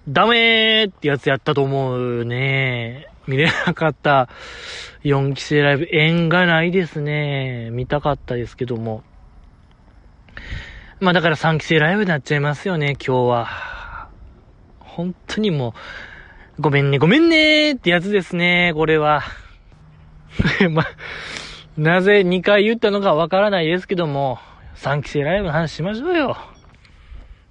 [0.08, 3.08] ダメーってやつやったと思うね。
[3.28, 4.28] 見れなかった
[5.04, 7.70] 4期生ライブ、縁がないですね。
[7.70, 9.04] 見たかったですけども。
[10.98, 13.81] まあだから3期生ライブになっちゃいますよね、今日は。
[14.96, 15.74] 本当にも
[16.58, 19.22] う、ごめんね、ごめんねーってやつですね、これは。
[20.70, 20.84] ま
[21.76, 24.38] なぜ2回言ったのかわからないですけども、
[24.76, 26.36] 3期生ライブの話しましょうよ。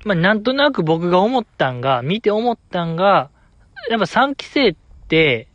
[0.06, 3.32] まあ、なんとなく僕が思ったんが、見て思ったんが、
[3.90, 4.76] やっぱ3期生っ
[5.08, 5.48] て、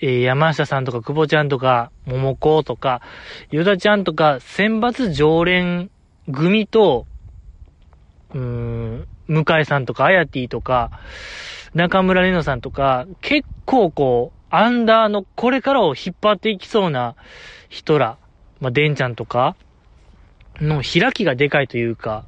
[0.00, 3.00] えー、山下さんとか久保ちゃんとか、桃子とか、
[3.50, 5.90] ヨダちゃんとか、選抜常連
[6.32, 7.06] 組と、
[8.34, 10.90] うーん、向井さんとか、あやてぃとか、
[11.74, 17.14] 中村玲乃さんとか、結構こう、アンダーのこれからを引っ張っていきそうな
[17.68, 18.16] 人ら
[18.60, 19.56] まあ、デンちゃんとか、
[20.60, 22.24] の開きがでかいというか、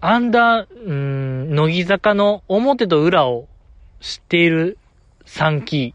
[0.00, 3.48] アンダー、うん、乃木坂の表と裏を
[4.00, 4.78] 知っている
[5.26, 5.94] 3期。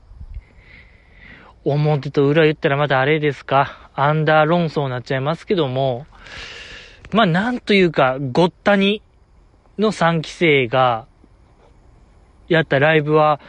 [1.64, 3.90] 表と裏言ったらまたあれですか？
[3.96, 6.06] アンダー論争になっちゃいますけども、
[7.14, 9.02] まあ、なんというか、ごったに
[9.78, 11.06] の3期生が、
[12.50, 13.40] やったライブは、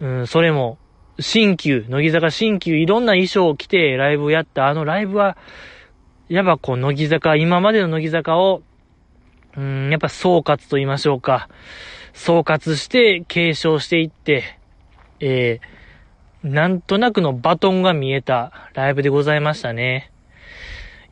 [0.00, 0.78] うん、それも
[1.20, 5.36] 新旧、乃木坂新旧、いろんな衣装を着てライブをやったあのライブは、
[6.28, 8.62] やっぱこう、乃木坂、今までの乃木坂を、
[9.56, 11.48] うん、やっぱ総括と言いましょうか。
[12.12, 14.44] 総括して継承していって、
[15.20, 20.10] えー、なんとなくのバトンが見えたライブでございましたね。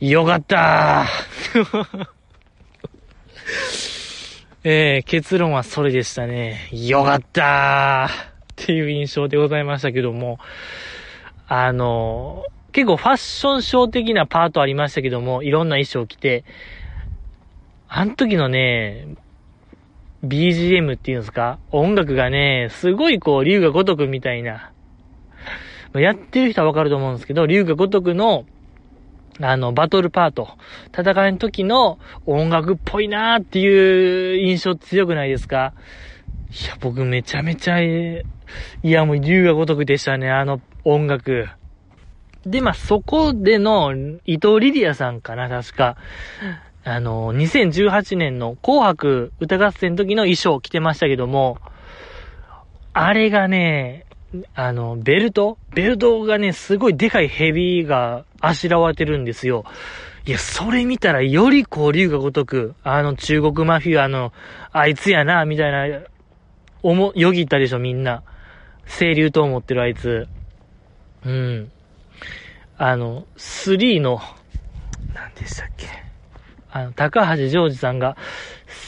[0.01, 1.07] よかった。
[1.55, 2.07] ー
[4.65, 6.69] えー、結論はそれでしたね。
[6.73, 8.09] よかった。
[8.11, 8.11] っ
[8.57, 10.39] ていう印象でございましたけども、
[11.49, 16.45] あの、結構ファッションショー的なパートありましたけども、いろんな衣装着て、
[17.89, 19.07] あの時のね、
[20.25, 21.59] BGM っていうんですか？
[21.71, 24.73] 音楽がね、すごいこう、竜が如くみたいな。
[25.95, 28.45] やってる人はわかると思うんですけど、竜が如くの、
[29.41, 30.49] あの、バトルパート、
[30.97, 35.75] 戦いの時の音楽っぽいなーっていう印象強くないですか？
[36.51, 38.25] いや、僕めちゃめちゃ、い
[38.83, 41.49] や、もう竜が如くでしたね、あの音楽。
[42.47, 43.93] で、まあ、そこでの、
[44.25, 45.97] 伊藤リリアさんかな、確か。
[46.85, 51.59] あの、2018年の紅白歌合戦の時の衣装を着てましたけども、
[52.93, 54.06] あれがね、
[54.55, 55.59] あの、ベルト？
[55.75, 59.65] ベルトがね、すごいでかいヘビがあしらわれてるんですよ。
[60.27, 64.33] いや、それ見たらよりこう、竜が如く、あの中国マフィアの、
[64.73, 66.01] あいつやな、みたいな
[66.83, 68.23] おも、よぎったでしょ、みんな。
[68.87, 70.29] 清流と思ってるあいつ。
[71.25, 71.71] うん。
[72.79, 74.21] あの、3の、
[75.15, 75.87] 何でしたっけ。
[76.71, 78.17] あの、高橋ジョージさんが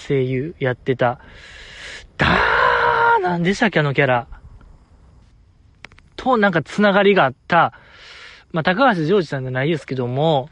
[0.06, 1.20] 声優やってた、
[2.16, 4.26] だー、何でしたっけ、あのキャラ。
[6.28, 7.72] と、なんかつながりがあった、
[8.52, 10.50] まあ、高橋ジョージさんじゃないですけども、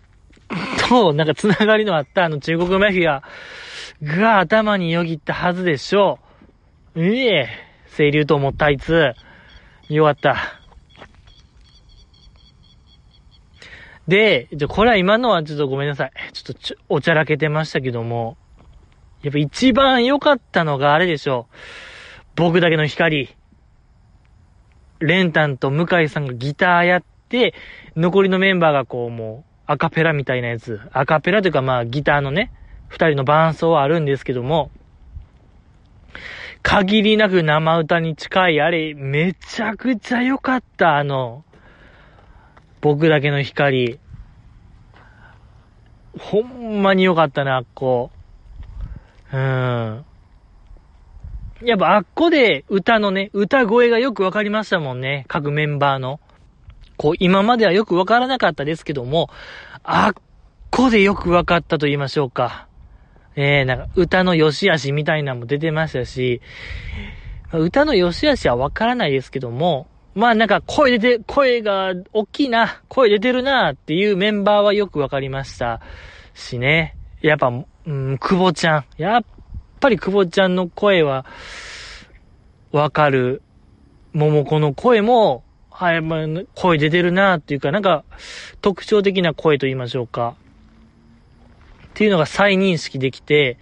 [0.88, 3.22] と、なんかつながりのあったあの中国マフィア
[4.02, 6.18] が頭によぎったはずでしょ
[6.94, 7.04] う。
[7.04, 7.48] いえ、
[7.94, 9.12] 清流と思ったあいつ。
[9.88, 10.36] よかった。
[14.08, 16.12] で、じゃ、これは今のはちょっとごめんなさい。
[16.32, 18.36] ちょっとちょおちゃらけてましたけども、
[19.22, 21.54] やっぱ一番良かったのがあれでしょう。
[22.36, 23.34] 僕だけの光。
[25.00, 27.54] レンタンと向井さんがギターやって、
[27.96, 30.80] 残りのメンバーがこうもう、アカペラみたいなやつ。
[30.92, 32.52] アカペラというかまあギターのね、
[32.88, 34.70] 二人の伴奏はあるんですけども、
[36.62, 41.44] 限りなく生歌に近い、あれ、めちゃくちゃ良かった、あの、
[42.80, 44.00] 僕だけの光。
[46.18, 48.10] ほんまに良かったな、あっこ。
[49.32, 50.04] うん。
[51.62, 55.24] やっぱあっこで歌のね、歌声がよくわかりましたもんね。
[55.28, 56.20] 各メンバーの。
[56.96, 59.30] こう、今まではよくわからなかったですけども、
[59.82, 60.22] あっ
[60.70, 62.68] こでよくわかったと言いましょうか。
[63.36, 66.40] えー、なんか、歌の良し悪しみたいなのも出てましたし、
[67.52, 75.80] 歌の良し悪しはわからないですけども、まあなんか声出て、声が大きいな、声出てるなっていうメンバーはよくわかりました
[76.34, 76.96] しね。
[77.20, 78.84] やっぱ、うん、久保ちゃん。
[78.96, 79.24] やっ
[79.80, 81.26] ぱり久保ちゃんの声は、
[82.72, 83.42] わかる。
[84.12, 88.04] 桃子の声も、はい、まあ、声出てるなっていうか、なんか、
[88.62, 90.36] 特徴的な声と言いましょうか。
[91.88, 93.58] っていうのが再認識できて、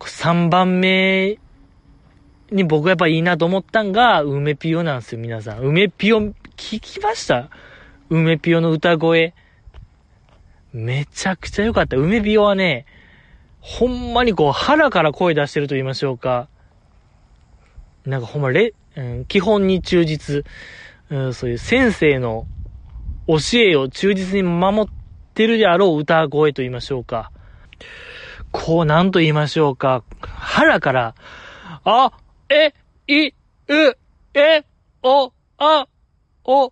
[0.00, 1.38] 3番目
[2.50, 5.60] に僕がやっぱいいなと思ったんが、梅ピオなんですよ、皆さん。
[5.60, 6.34] 梅ピオ、聞
[6.80, 7.50] きました？
[8.10, 9.34] 梅ピオの歌声。
[10.72, 11.96] めちゃくちゃ良かった。
[11.96, 12.86] 梅ピオはね、
[13.64, 16.48] ほんまにこう腹から声出してると言いましょうか。
[18.04, 20.44] なんかほんまれ、うん、基本に忠実、
[21.08, 22.46] うん、そういう先生の
[23.26, 24.84] 教えを忠実に守っ
[25.32, 27.32] てるであろう歌声と言いましょうか。
[28.52, 30.04] こう、なんと言いましょうか。
[30.20, 31.14] 腹から、
[31.84, 32.12] あ、
[32.50, 32.74] え、
[33.06, 33.32] い、う、
[34.34, 34.62] え、
[35.02, 35.88] お、あ、
[36.44, 36.70] お、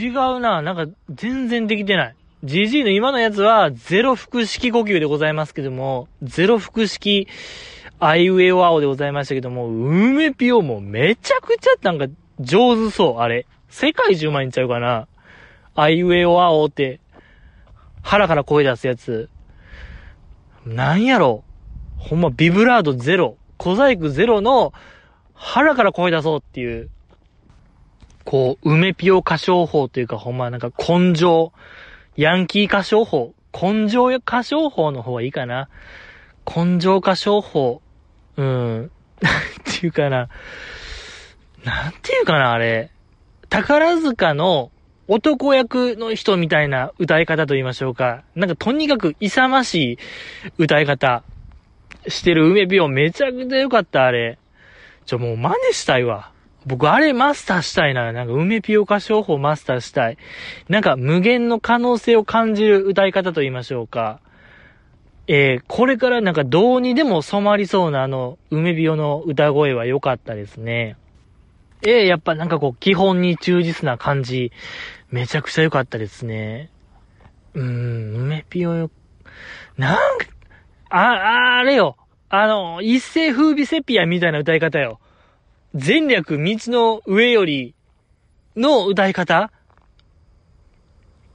[0.00, 0.62] 違うな。
[0.62, 2.14] なんか、全然できてない。
[2.44, 7.26] GG の今のやつは、ゼロ腹式呼吸でございますけども、ゼロ腹式、
[7.98, 12.06] アイウェイワオでございましたけども、梅ピオもめちゃくちゃなんか
[12.38, 13.46] 上手そう、あれ。
[13.68, 15.08] 世界中前にちゃうかな。
[15.74, 17.00] アイウェイワオって、
[18.02, 19.28] 腹から声出すやつ。
[20.64, 21.42] なんやろ。
[21.96, 24.72] ほんまビブラードゼロ、小細工ゼロの
[25.34, 26.88] 腹から声出そうっていう、
[28.24, 31.52] こう、梅ピオ歌唱法というかほんまなんか根性、
[32.18, 35.68] ヤンキー歌唱法、根性歌唱法の方がいいかな。
[36.44, 37.80] 根性歌唱法。
[38.36, 38.86] うん。
[38.86, 40.28] っていうかな。
[41.64, 42.90] なんていうかな、あれ。
[43.50, 44.72] 宝塚の
[45.06, 48.24] 男役の人みたいな歌い方と言いましょうか。
[48.34, 49.98] なんかとにかく勇ましい
[50.58, 51.22] 歌い方
[52.08, 54.40] してる梅ピオめちゃくちゃ良かった、あれ。
[55.06, 56.32] ちょ、もう真似したいわ。
[56.68, 58.12] 僕、あれマスターしたいな。
[58.12, 60.18] なんか、梅ピオ歌唱法マスターしたい。
[60.68, 64.20] なんか、無限の可能性を感じる歌い方と言いましょうか。
[65.28, 70.96] えー、これからなんかどうにでも染まりそうなあの、梅ビオの歌声は良かったですね。
[71.82, 74.52] えー、やっぱなんかこう、基本に忠実な感じ、
[75.10, 76.70] めちゃくちゃ良かったですね。
[77.54, 78.90] うーん、梅ピオよ、
[79.78, 80.26] なんか、
[80.90, 81.96] あ、あれよ。
[82.28, 85.00] あの、一世風靡セピアみたいな歌い方よ。
[85.74, 87.74] 前略道の上より
[88.56, 89.50] の歌い方？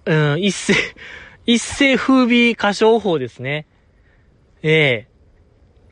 [0.06, 0.74] うん、一世、
[1.46, 3.68] 一世風靡歌唱法ですね。
[4.64, 5.14] ええ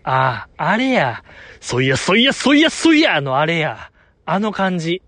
[0.03, 1.23] ああ、あれや。
[1.59, 3.91] そいや、そいや、そいや、そいやのあれや。
[4.25, 5.03] あの感じ。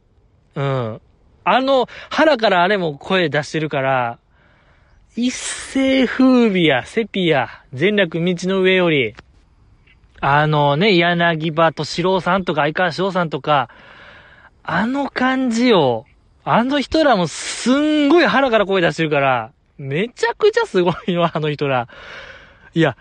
[0.55, 1.01] うん。
[1.43, 4.19] あの、腹からあれも声出してるから、
[5.15, 9.15] 一世風靡や、セピや、全略道の上より、
[10.26, 13.67] あのね、柳葉敏郎さんとか相川翔さんとか、
[14.63, 16.05] あの感じを、
[16.45, 21.89] あの人らもすんごい腹から声出してるから、めちゃくちゃすごいよ、あの人ら。
[22.74, 22.95] いや、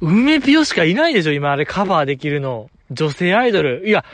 [0.00, 2.70] 梅ピオしかいないでしょ、今あれカバーできるの。
[2.92, 3.82] 女性アイドル。
[3.88, 4.04] いや、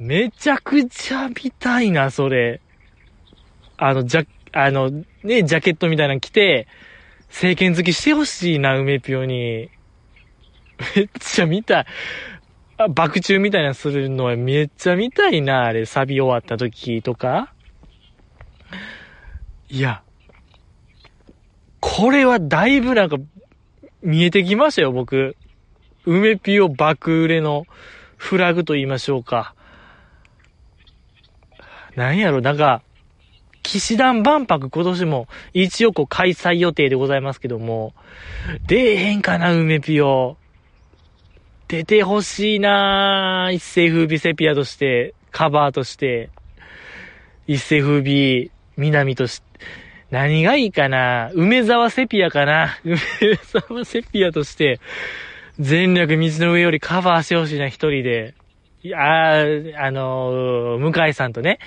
[0.00, 2.60] めちゃくちゃ見たいな、それ。
[3.76, 4.90] あの、じゃ、あの、
[5.22, 6.66] ね、ジャケットみたいなの着て、
[7.28, 9.70] 政権好きしてほしいな、梅ピオに。
[10.96, 11.86] めっちゃ見たい。
[12.76, 17.52] あ、爆中みたいなするのはめっちゃ見たいな、あれ、サビ終わった時とか。
[19.68, 20.02] いや、
[21.80, 23.16] これはだいぶなんか
[24.02, 25.36] 見えてきましたよ、僕。
[26.04, 27.66] 梅ピオ爆売れの
[28.16, 29.54] フラグと言いましょうか。
[31.94, 32.82] なんやろ、なんか、
[33.62, 37.94] 騎士団万博今年も一応こう開催予定でございますけども、
[38.66, 40.36] 出えへんかな、梅ピオ。
[41.68, 46.30] 出てほしいな一世風靡セピアとして、カバーとして、
[47.46, 49.44] 一世風靡南として、
[50.10, 51.30] 何がいいかな？
[51.34, 52.78] 梅沢セピアかな？
[52.84, 52.96] 梅
[53.36, 54.78] 沢セピアとして、
[55.58, 58.34] 全力道の上よりカバーしてほしいな、一人で。
[58.82, 61.58] いや、あのー、向井さんとね、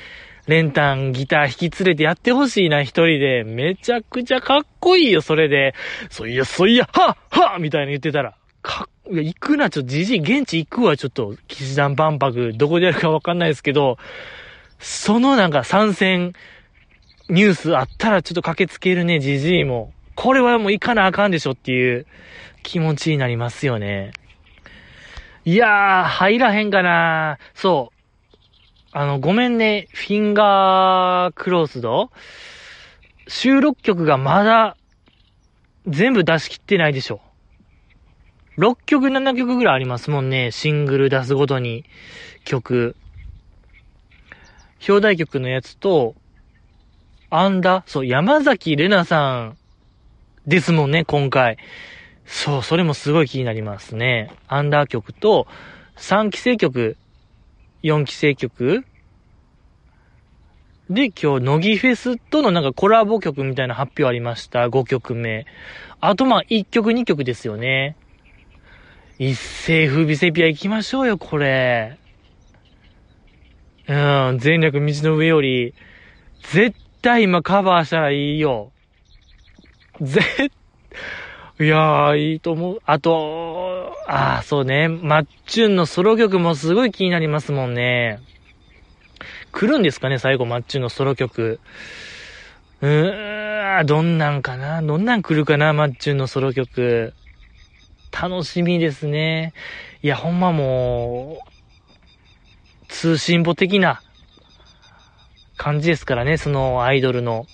[0.47, 3.43] 練炭、ギター引き連れてやってほしいな、一人で。
[3.43, 5.73] めちゃくちゃかっこいいよ、それで。
[6.09, 8.35] そいや、そいや、ははみたいな言ってたら。
[8.62, 13.97] か、いや、行くな、ちょっとじじい、現地行くわ、ちょっと、騎士団万博、どこでやるかわかんないですけど、
[14.80, 16.34] そのなんか参戦、
[17.30, 19.93] ニュースあったらちょっと駆けつけるね、じじいも。
[20.16, 22.05] これはもう行かなあかんでしょっていう
[22.64, 24.12] 気持ちになりますよね。
[25.45, 27.97] いやー、入らへんかなそう。
[28.91, 32.10] あの、ごめんね、フィンガークロースド
[33.28, 34.78] 収録曲がまだ
[35.86, 37.22] 全部出し切ってないでしょ。
[38.58, 40.51] 6曲、7曲ぐらいありますもんね。
[40.51, 41.86] シングル出すごとに
[42.43, 42.95] 曲。
[44.88, 46.16] 表題曲のやつと、
[47.30, 49.58] アンダ、そう、山崎玲奈さん
[50.47, 51.58] ですもんね、今回。
[52.26, 54.32] そう、それもすごい気になりますね。
[54.47, 55.45] アンダー曲と、
[55.97, 56.97] 3期生曲、
[57.84, 58.86] 4期生曲
[60.89, 64.68] で、今日、乃木フェスとのなんかコラボ曲みたいな発表ありました。
[64.68, 65.45] 5曲目。
[65.99, 67.95] あと、まあ、1曲、2曲ですよね。
[69.20, 71.97] 一世風靡セピア行きましょうよ、これ。
[73.88, 73.93] う
[74.34, 75.74] ん、全力道の上より、
[76.51, 78.72] 絶対今カバーしたらいいよ。
[80.01, 80.22] ぜ
[81.59, 82.82] いやー、いいと思う。
[82.86, 84.88] あと、ああ、そうね。
[84.88, 88.20] マッチュンのソロ曲もすごい気になりますもんね。
[89.51, 91.59] 来るんですかね、最後、マッチュンのソロ曲。
[92.82, 94.84] うーん、どんなんかな？
[94.84, 97.15] どんなん来るかな、マッチュンのソロ曲。
[98.12, 99.53] 楽しみですね。
[100.01, 104.01] いや、ほんまもう、通信簿的な
[105.58, 107.45] 感じですからね、そのアイドルの、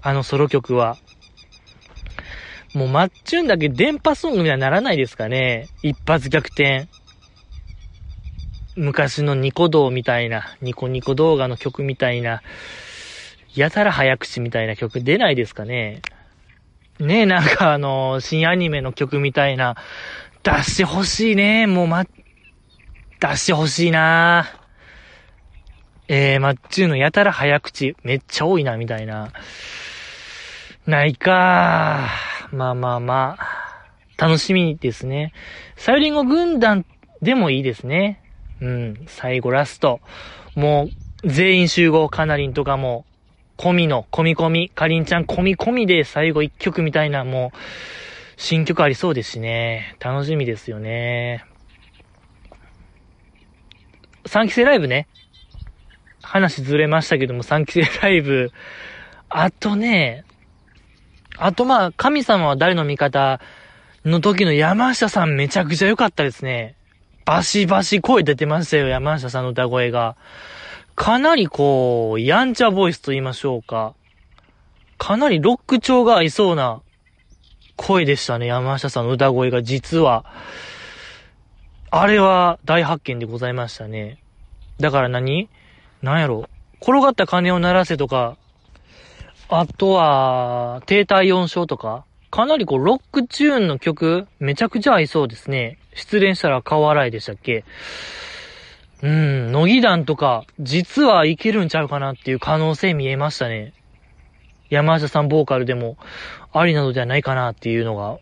[0.00, 0.96] あのソロ曲は。
[2.74, 5.68] もうマッチュンだけ電波ソングにはならないですかね。
[5.82, 6.88] 一発逆転。
[8.74, 12.42] 昔のニコ動みたいな、ニコニコ動画の曲みたいな、
[13.54, 16.00] やたら早口みたいな曲出ないですかね。
[17.00, 19.76] ねえ、なんかあの、新アニメの曲みたいな、
[20.42, 21.66] 出してほしいね。
[21.66, 22.04] もうま、
[23.20, 24.46] 出してほしいな
[26.08, 29.32] えー、まっちゅうのやたら早口、めっちゃ多いな、みたいな。
[30.86, 32.08] ないか
[32.50, 33.62] まあまあまあ。
[34.18, 35.32] 楽しみですね。
[35.76, 36.84] サヨリンゴ軍団
[37.22, 38.20] でもいいですね。
[38.60, 39.04] うん。
[39.06, 40.00] 最後ラスト。
[40.54, 40.88] も
[41.24, 43.04] う、全員集合、カナリンとかも、
[43.62, 47.58] 込みの、込み込み、かりんちゃん込み込みで最後一曲みたいな、もう、
[48.36, 49.96] 新曲ありそうですしね。
[50.00, 51.44] 楽しみですよね。
[54.24, 55.06] 3期生ライブね。
[56.22, 58.50] 話ずれましたけども、3期生ライブ。
[59.28, 60.24] あとね、
[61.38, 63.40] あとまあ、神様は誰の味方
[64.04, 66.74] の時の山下さんめちゃくちゃ良かったですね。
[67.24, 70.16] バシバシ声出てましたよ、山下さんの歌声が。
[70.94, 73.94] かなりこう、やんちゃボイスと言いましょうか。
[74.98, 76.80] かなりロック調が合いそうな
[77.76, 80.24] 声でしたね、山下さんの歌声が実は。
[81.90, 84.18] あれは大発見でございましたね。
[84.78, 85.48] だから何？
[86.02, 86.48] なんやろ？
[86.80, 88.36] 転がった鐘を鳴らせとか、
[89.48, 95.78] あとは、低体音章とか、かなりこう、ロックチューンの曲、めちゃくちゃ合いそうですね。
[95.94, 97.64] 失恋したら顔洗いでしたっけ？
[99.02, 103.74] うん、乃木団とか、実はいけるんちゃうかなっていう可能性見えましたね。
[104.70, 105.96] 山下さんボーカルでも、
[106.52, 108.18] ありなのではないかなっていうのが、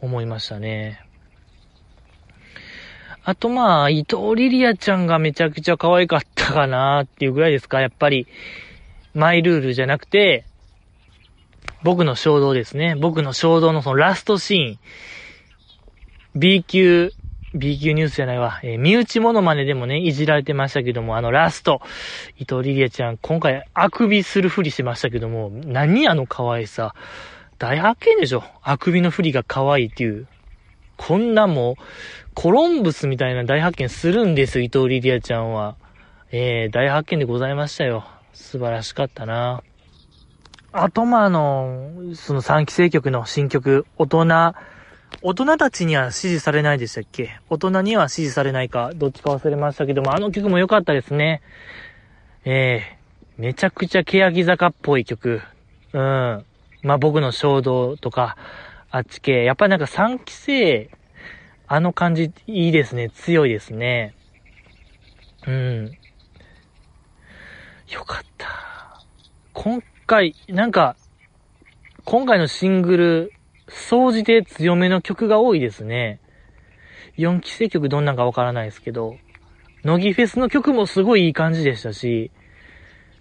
[0.00, 1.04] 思いましたね。
[3.24, 8.26] あとまあ、伊藤リリアちゃんがめちゃくちゃ可愛かったかなっていうぐらいですか、やっぱり。
[9.14, 10.46] マイルールじゃなくて、
[11.84, 12.96] 僕の衝動ですね。
[12.96, 14.78] 僕の衝動のそのラストシーン。
[16.34, 17.12] B 級、
[17.54, 18.60] B 級ニュースじゃないわ。
[18.62, 21.82] えー、身内モノマネでもね、いじられてましたけども、あのラスト。
[22.38, 26.94] 伊藤リリアちゃん、今回あくびするふりしましたけども、何あの可愛さ。
[27.58, 28.42] 大発見でしょ。
[28.62, 30.26] あくびのふりが可愛いっていう。
[30.96, 31.74] こんなもう、
[32.34, 35.76] コロンブスみたいな大発見するんです伊藤リリアちゃんは。
[36.30, 38.04] えー、大発見でございましたよ。
[38.32, 39.62] 素晴らしかったな。
[40.72, 44.54] あと、ま、あの、その3期生曲の新曲、大人、
[45.20, 47.38] 大人たちには支持されないでしたっけ？
[47.50, 51.42] 大人には支持されないか、どっちか忘れましたけども、あの曲も良かったですね。
[52.44, 53.02] ええ
[53.38, 55.40] めちゃくちゃ欅坂っぽい曲。
[55.92, 56.44] うん。
[56.82, 58.36] まあ、僕の衝動とか、
[58.90, 59.44] あっち系。
[59.44, 60.90] やっぱりなんか3期生、
[61.66, 63.10] あの感じいいですね。
[63.10, 64.14] 強いですね。
[65.46, 65.92] うん。
[67.88, 68.48] よかった。
[69.54, 70.96] 今回、なんか、
[72.04, 73.32] 今回のシングル、
[73.74, 76.20] 総じて強めの曲が多いですね。
[77.18, 79.16] 4期生曲どんなんかわからないですけど、
[79.84, 82.30] 乃木フェスの曲もすごいいい感じでしたし、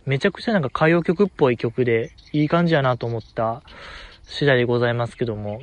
[0.05, 3.63] めちゃくちゃなんか歌謡曲っぽい曲で、いい感じやなと思った
[4.23, 5.61] 次第でございますけども。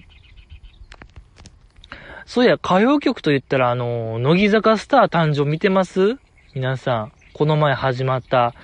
[2.27, 6.19] そういや、歌謡曲と言ったら、あの、乃木坂スター誕生見てます？
[6.55, 8.55] 皆さん、この前始まった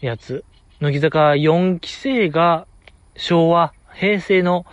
[0.00, 0.44] やつ。
[0.80, 2.66] 乃木坂4期生が
[3.16, 4.64] 昭和、平成の、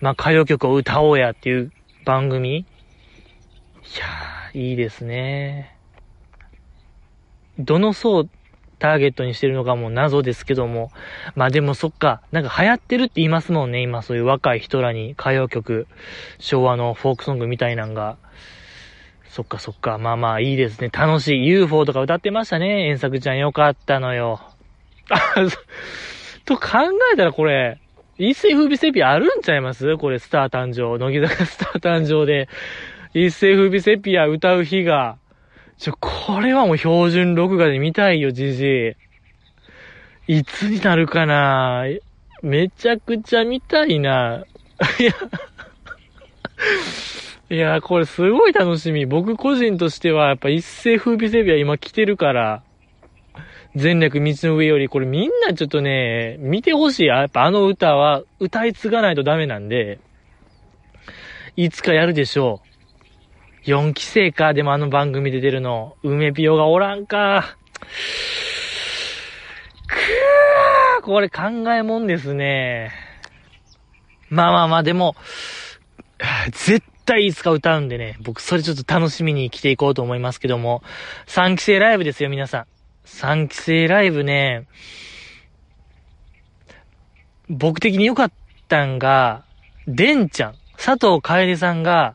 [0.00, 1.72] まあ、歌謡曲を歌おうやっていう
[2.04, 2.58] 番組。
[2.58, 2.64] い
[3.98, 5.76] やー、いいですね。
[7.58, 8.28] どの層
[8.78, 10.90] ターゲットにしてるのかも謎ですけども。
[11.34, 15.86] まあでもそっか、なんか流行ってるって言いますもんね、今そういう若い人らに歌謡曲、
[16.38, 18.16] 昭和のフォークソングみたいなんが。
[19.28, 20.88] そっかそっか、まあまあいいですね。
[20.88, 21.46] 楽しい。
[21.46, 22.88] UFO とか歌ってましたね。
[22.88, 24.40] 遠作ちゃんよかったのよ。
[25.10, 25.34] あ、
[26.44, 26.68] と考
[27.12, 27.80] えたらこれ、
[28.18, 29.96] 一世風靡セピアあるんちゃいます？
[29.96, 30.98] これスター誕生。
[30.98, 32.48] 乃木坂スター誕生で、
[33.14, 35.18] 一世風靡セピア歌う日が、
[35.78, 38.96] ちょ、これはもう標準録画で見たいよ、じじ
[40.26, 40.38] い。
[40.38, 41.84] いつになるかな？
[42.42, 44.44] めちゃくちゃ見たいな。
[44.98, 45.12] いや、
[47.50, 49.06] いや、これすごい楽しみ。
[49.06, 52.62] 僕個人としては、やっぱ一世風靡セビア今来てるから、
[53.76, 57.06] 全略道の上より、これみんなちょっとね、見てほしい。
[57.06, 60.00] やっぱあの歌は歌い継がないとダメなんで、
[61.56, 62.62] いつかやるでしょ
[63.66, 63.68] う。
[63.68, 65.96] 4期生か、でもあの番組で出るの。
[66.02, 67.56] 梅ピオがおらんか。
[69.86, 71.42] くーこれ考
[71.72, 72.92] えもんですね。
[74.30, 75.16] まあまあまあ、でも、
[76.52, 80.82] 絶対いつか歌うんでね、僕それちょっと楽しみに来ていこうと思いますけども、
[81.26, 82.77] 3期生ライブですよ、皆さん。
[83.16, 84.66] 3期生ライブね、
[87.48, 88.32] 僕的に良かっ
[88.68, 89.44] たんが、
[89.88, 92.14] デンちゃん、佐藤楓さんが、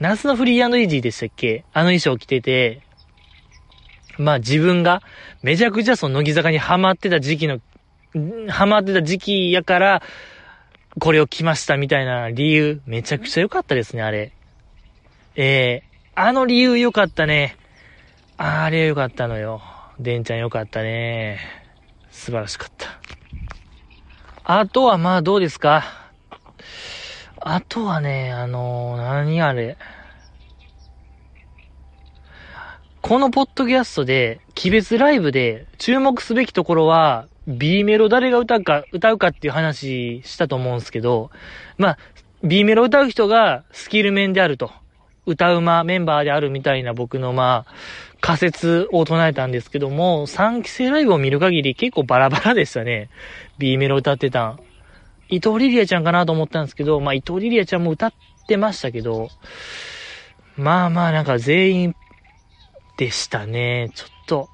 [0.00, 1.64] 夏のフリーイージーでしたっけ？
[1.72, 2.80] あの衣装着てて、
[4.16, 5.02] まあ自分が
[5.42, 7.60] めちゃくちゃその乃木坂にハマってた時期の、
[8.48, 10.02] ハマってた時期やから、
[10.98, 14.32] これを着ましたみたいな理由、めちゃくちゃ良かったですね、あれ。
[15.36, 17.56] ええー、あの理由良かったね。
[18.36, 19.62] あれ良かったのよ。
[20.00, 21.40] デンちゃん良かったね。
[22.10, 22.86] 素晴らしかった。
[24.44, 25.84] あとはまあどうですか？
[27.40, 29.76] あとはね、あのー、何あれ？
[33.02, 41.30] このポッドキャストで、鬼別ライブで注目すべきところは、B メロ誰が歌うか、歌うかっていう話したと思うんですけど、
[41.76, 41.98] まあ、
[42.44, 44.70] B メロ歌う人がスキル面であると。
[45.26, 47.72] 歌うまメンバーであるみたいな僕のまあ、
[48.20, 53.10] 仮説を唱えたんですけども、3期生ライブを見る限り結構バラバラでしたね。
[53.58, 54.60] B メロ歌ってたん。
[55.28, 58.12] 伊藤リリアちゃんかなと思ったんですけど、まあ伊藤リリアちゃんも歌っ
[58.46, 59.28] てましたけど、
[60.56, 61.96] まあまあなんか全員
[62.96, 63.90] でしたね。
[63.94, 64.48] ちょっと、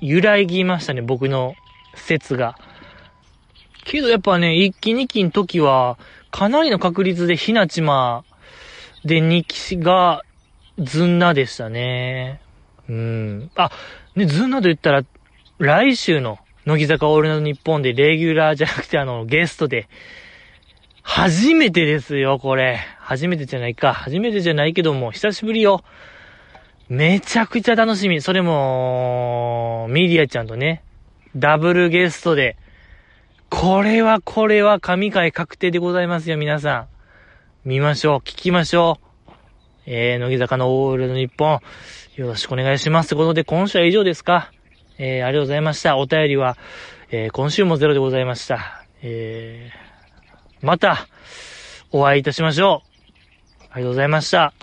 [0.00, 1.54] 揺らぎましたね、僕の
[1.94, 2.58] 説が。
[3.84, 5.98] けどやっぱね、1期2期の時は、
[6.30, 8.24] かなりの確率でひなちま
[9.04, 10.22] で2期が
[10.78, 12.40] ずんなでしたね。
[12.88, 13.50] うん。
[13.56, 13.70] あ、
[14.14, 15.02] ね、ずんなと言ったら、
[15.58, 19.88] 来週の乃木坂オールナイト日本でレギュラーじゃなくてあの、ゲストで、
[21.02, 22.80] 初めてですよ、これ。
[22.98, 23.94] 初めてじゃないか。
[23.94, 25.84] 初めてじゃないけども、久しぶりよ。
[26.88, 28.20] めちゃくちゃ楽しみ。
[28.20, 30.82] それも、ミディアちゃんとね、
[31.36, 32.56] ダブルゲストで、
[33.48, 37.68] これはこれは神回確定でございますよ、皆さん。
[37.68, 39.30] 見ましょう、聞きましょう。
[39.86, 41.60] えー、乃木坂のオールの日本、
[42.16, 43.10] よろしくお願いします。
[43.10, 44.50] ということで、今週は以上ですか
[44.96, 45.98] えー、ありがとうございました。
[45.98, 46.56] お便りは、
[47.10, 48.84] えー、今週もゼロでございました。
[49.02, 51.08] えー、また、
[51.92, 52.82] お会いいたしましょ
[53.60, 53.64] う。
[53.64, 54.54] ありがとうございました。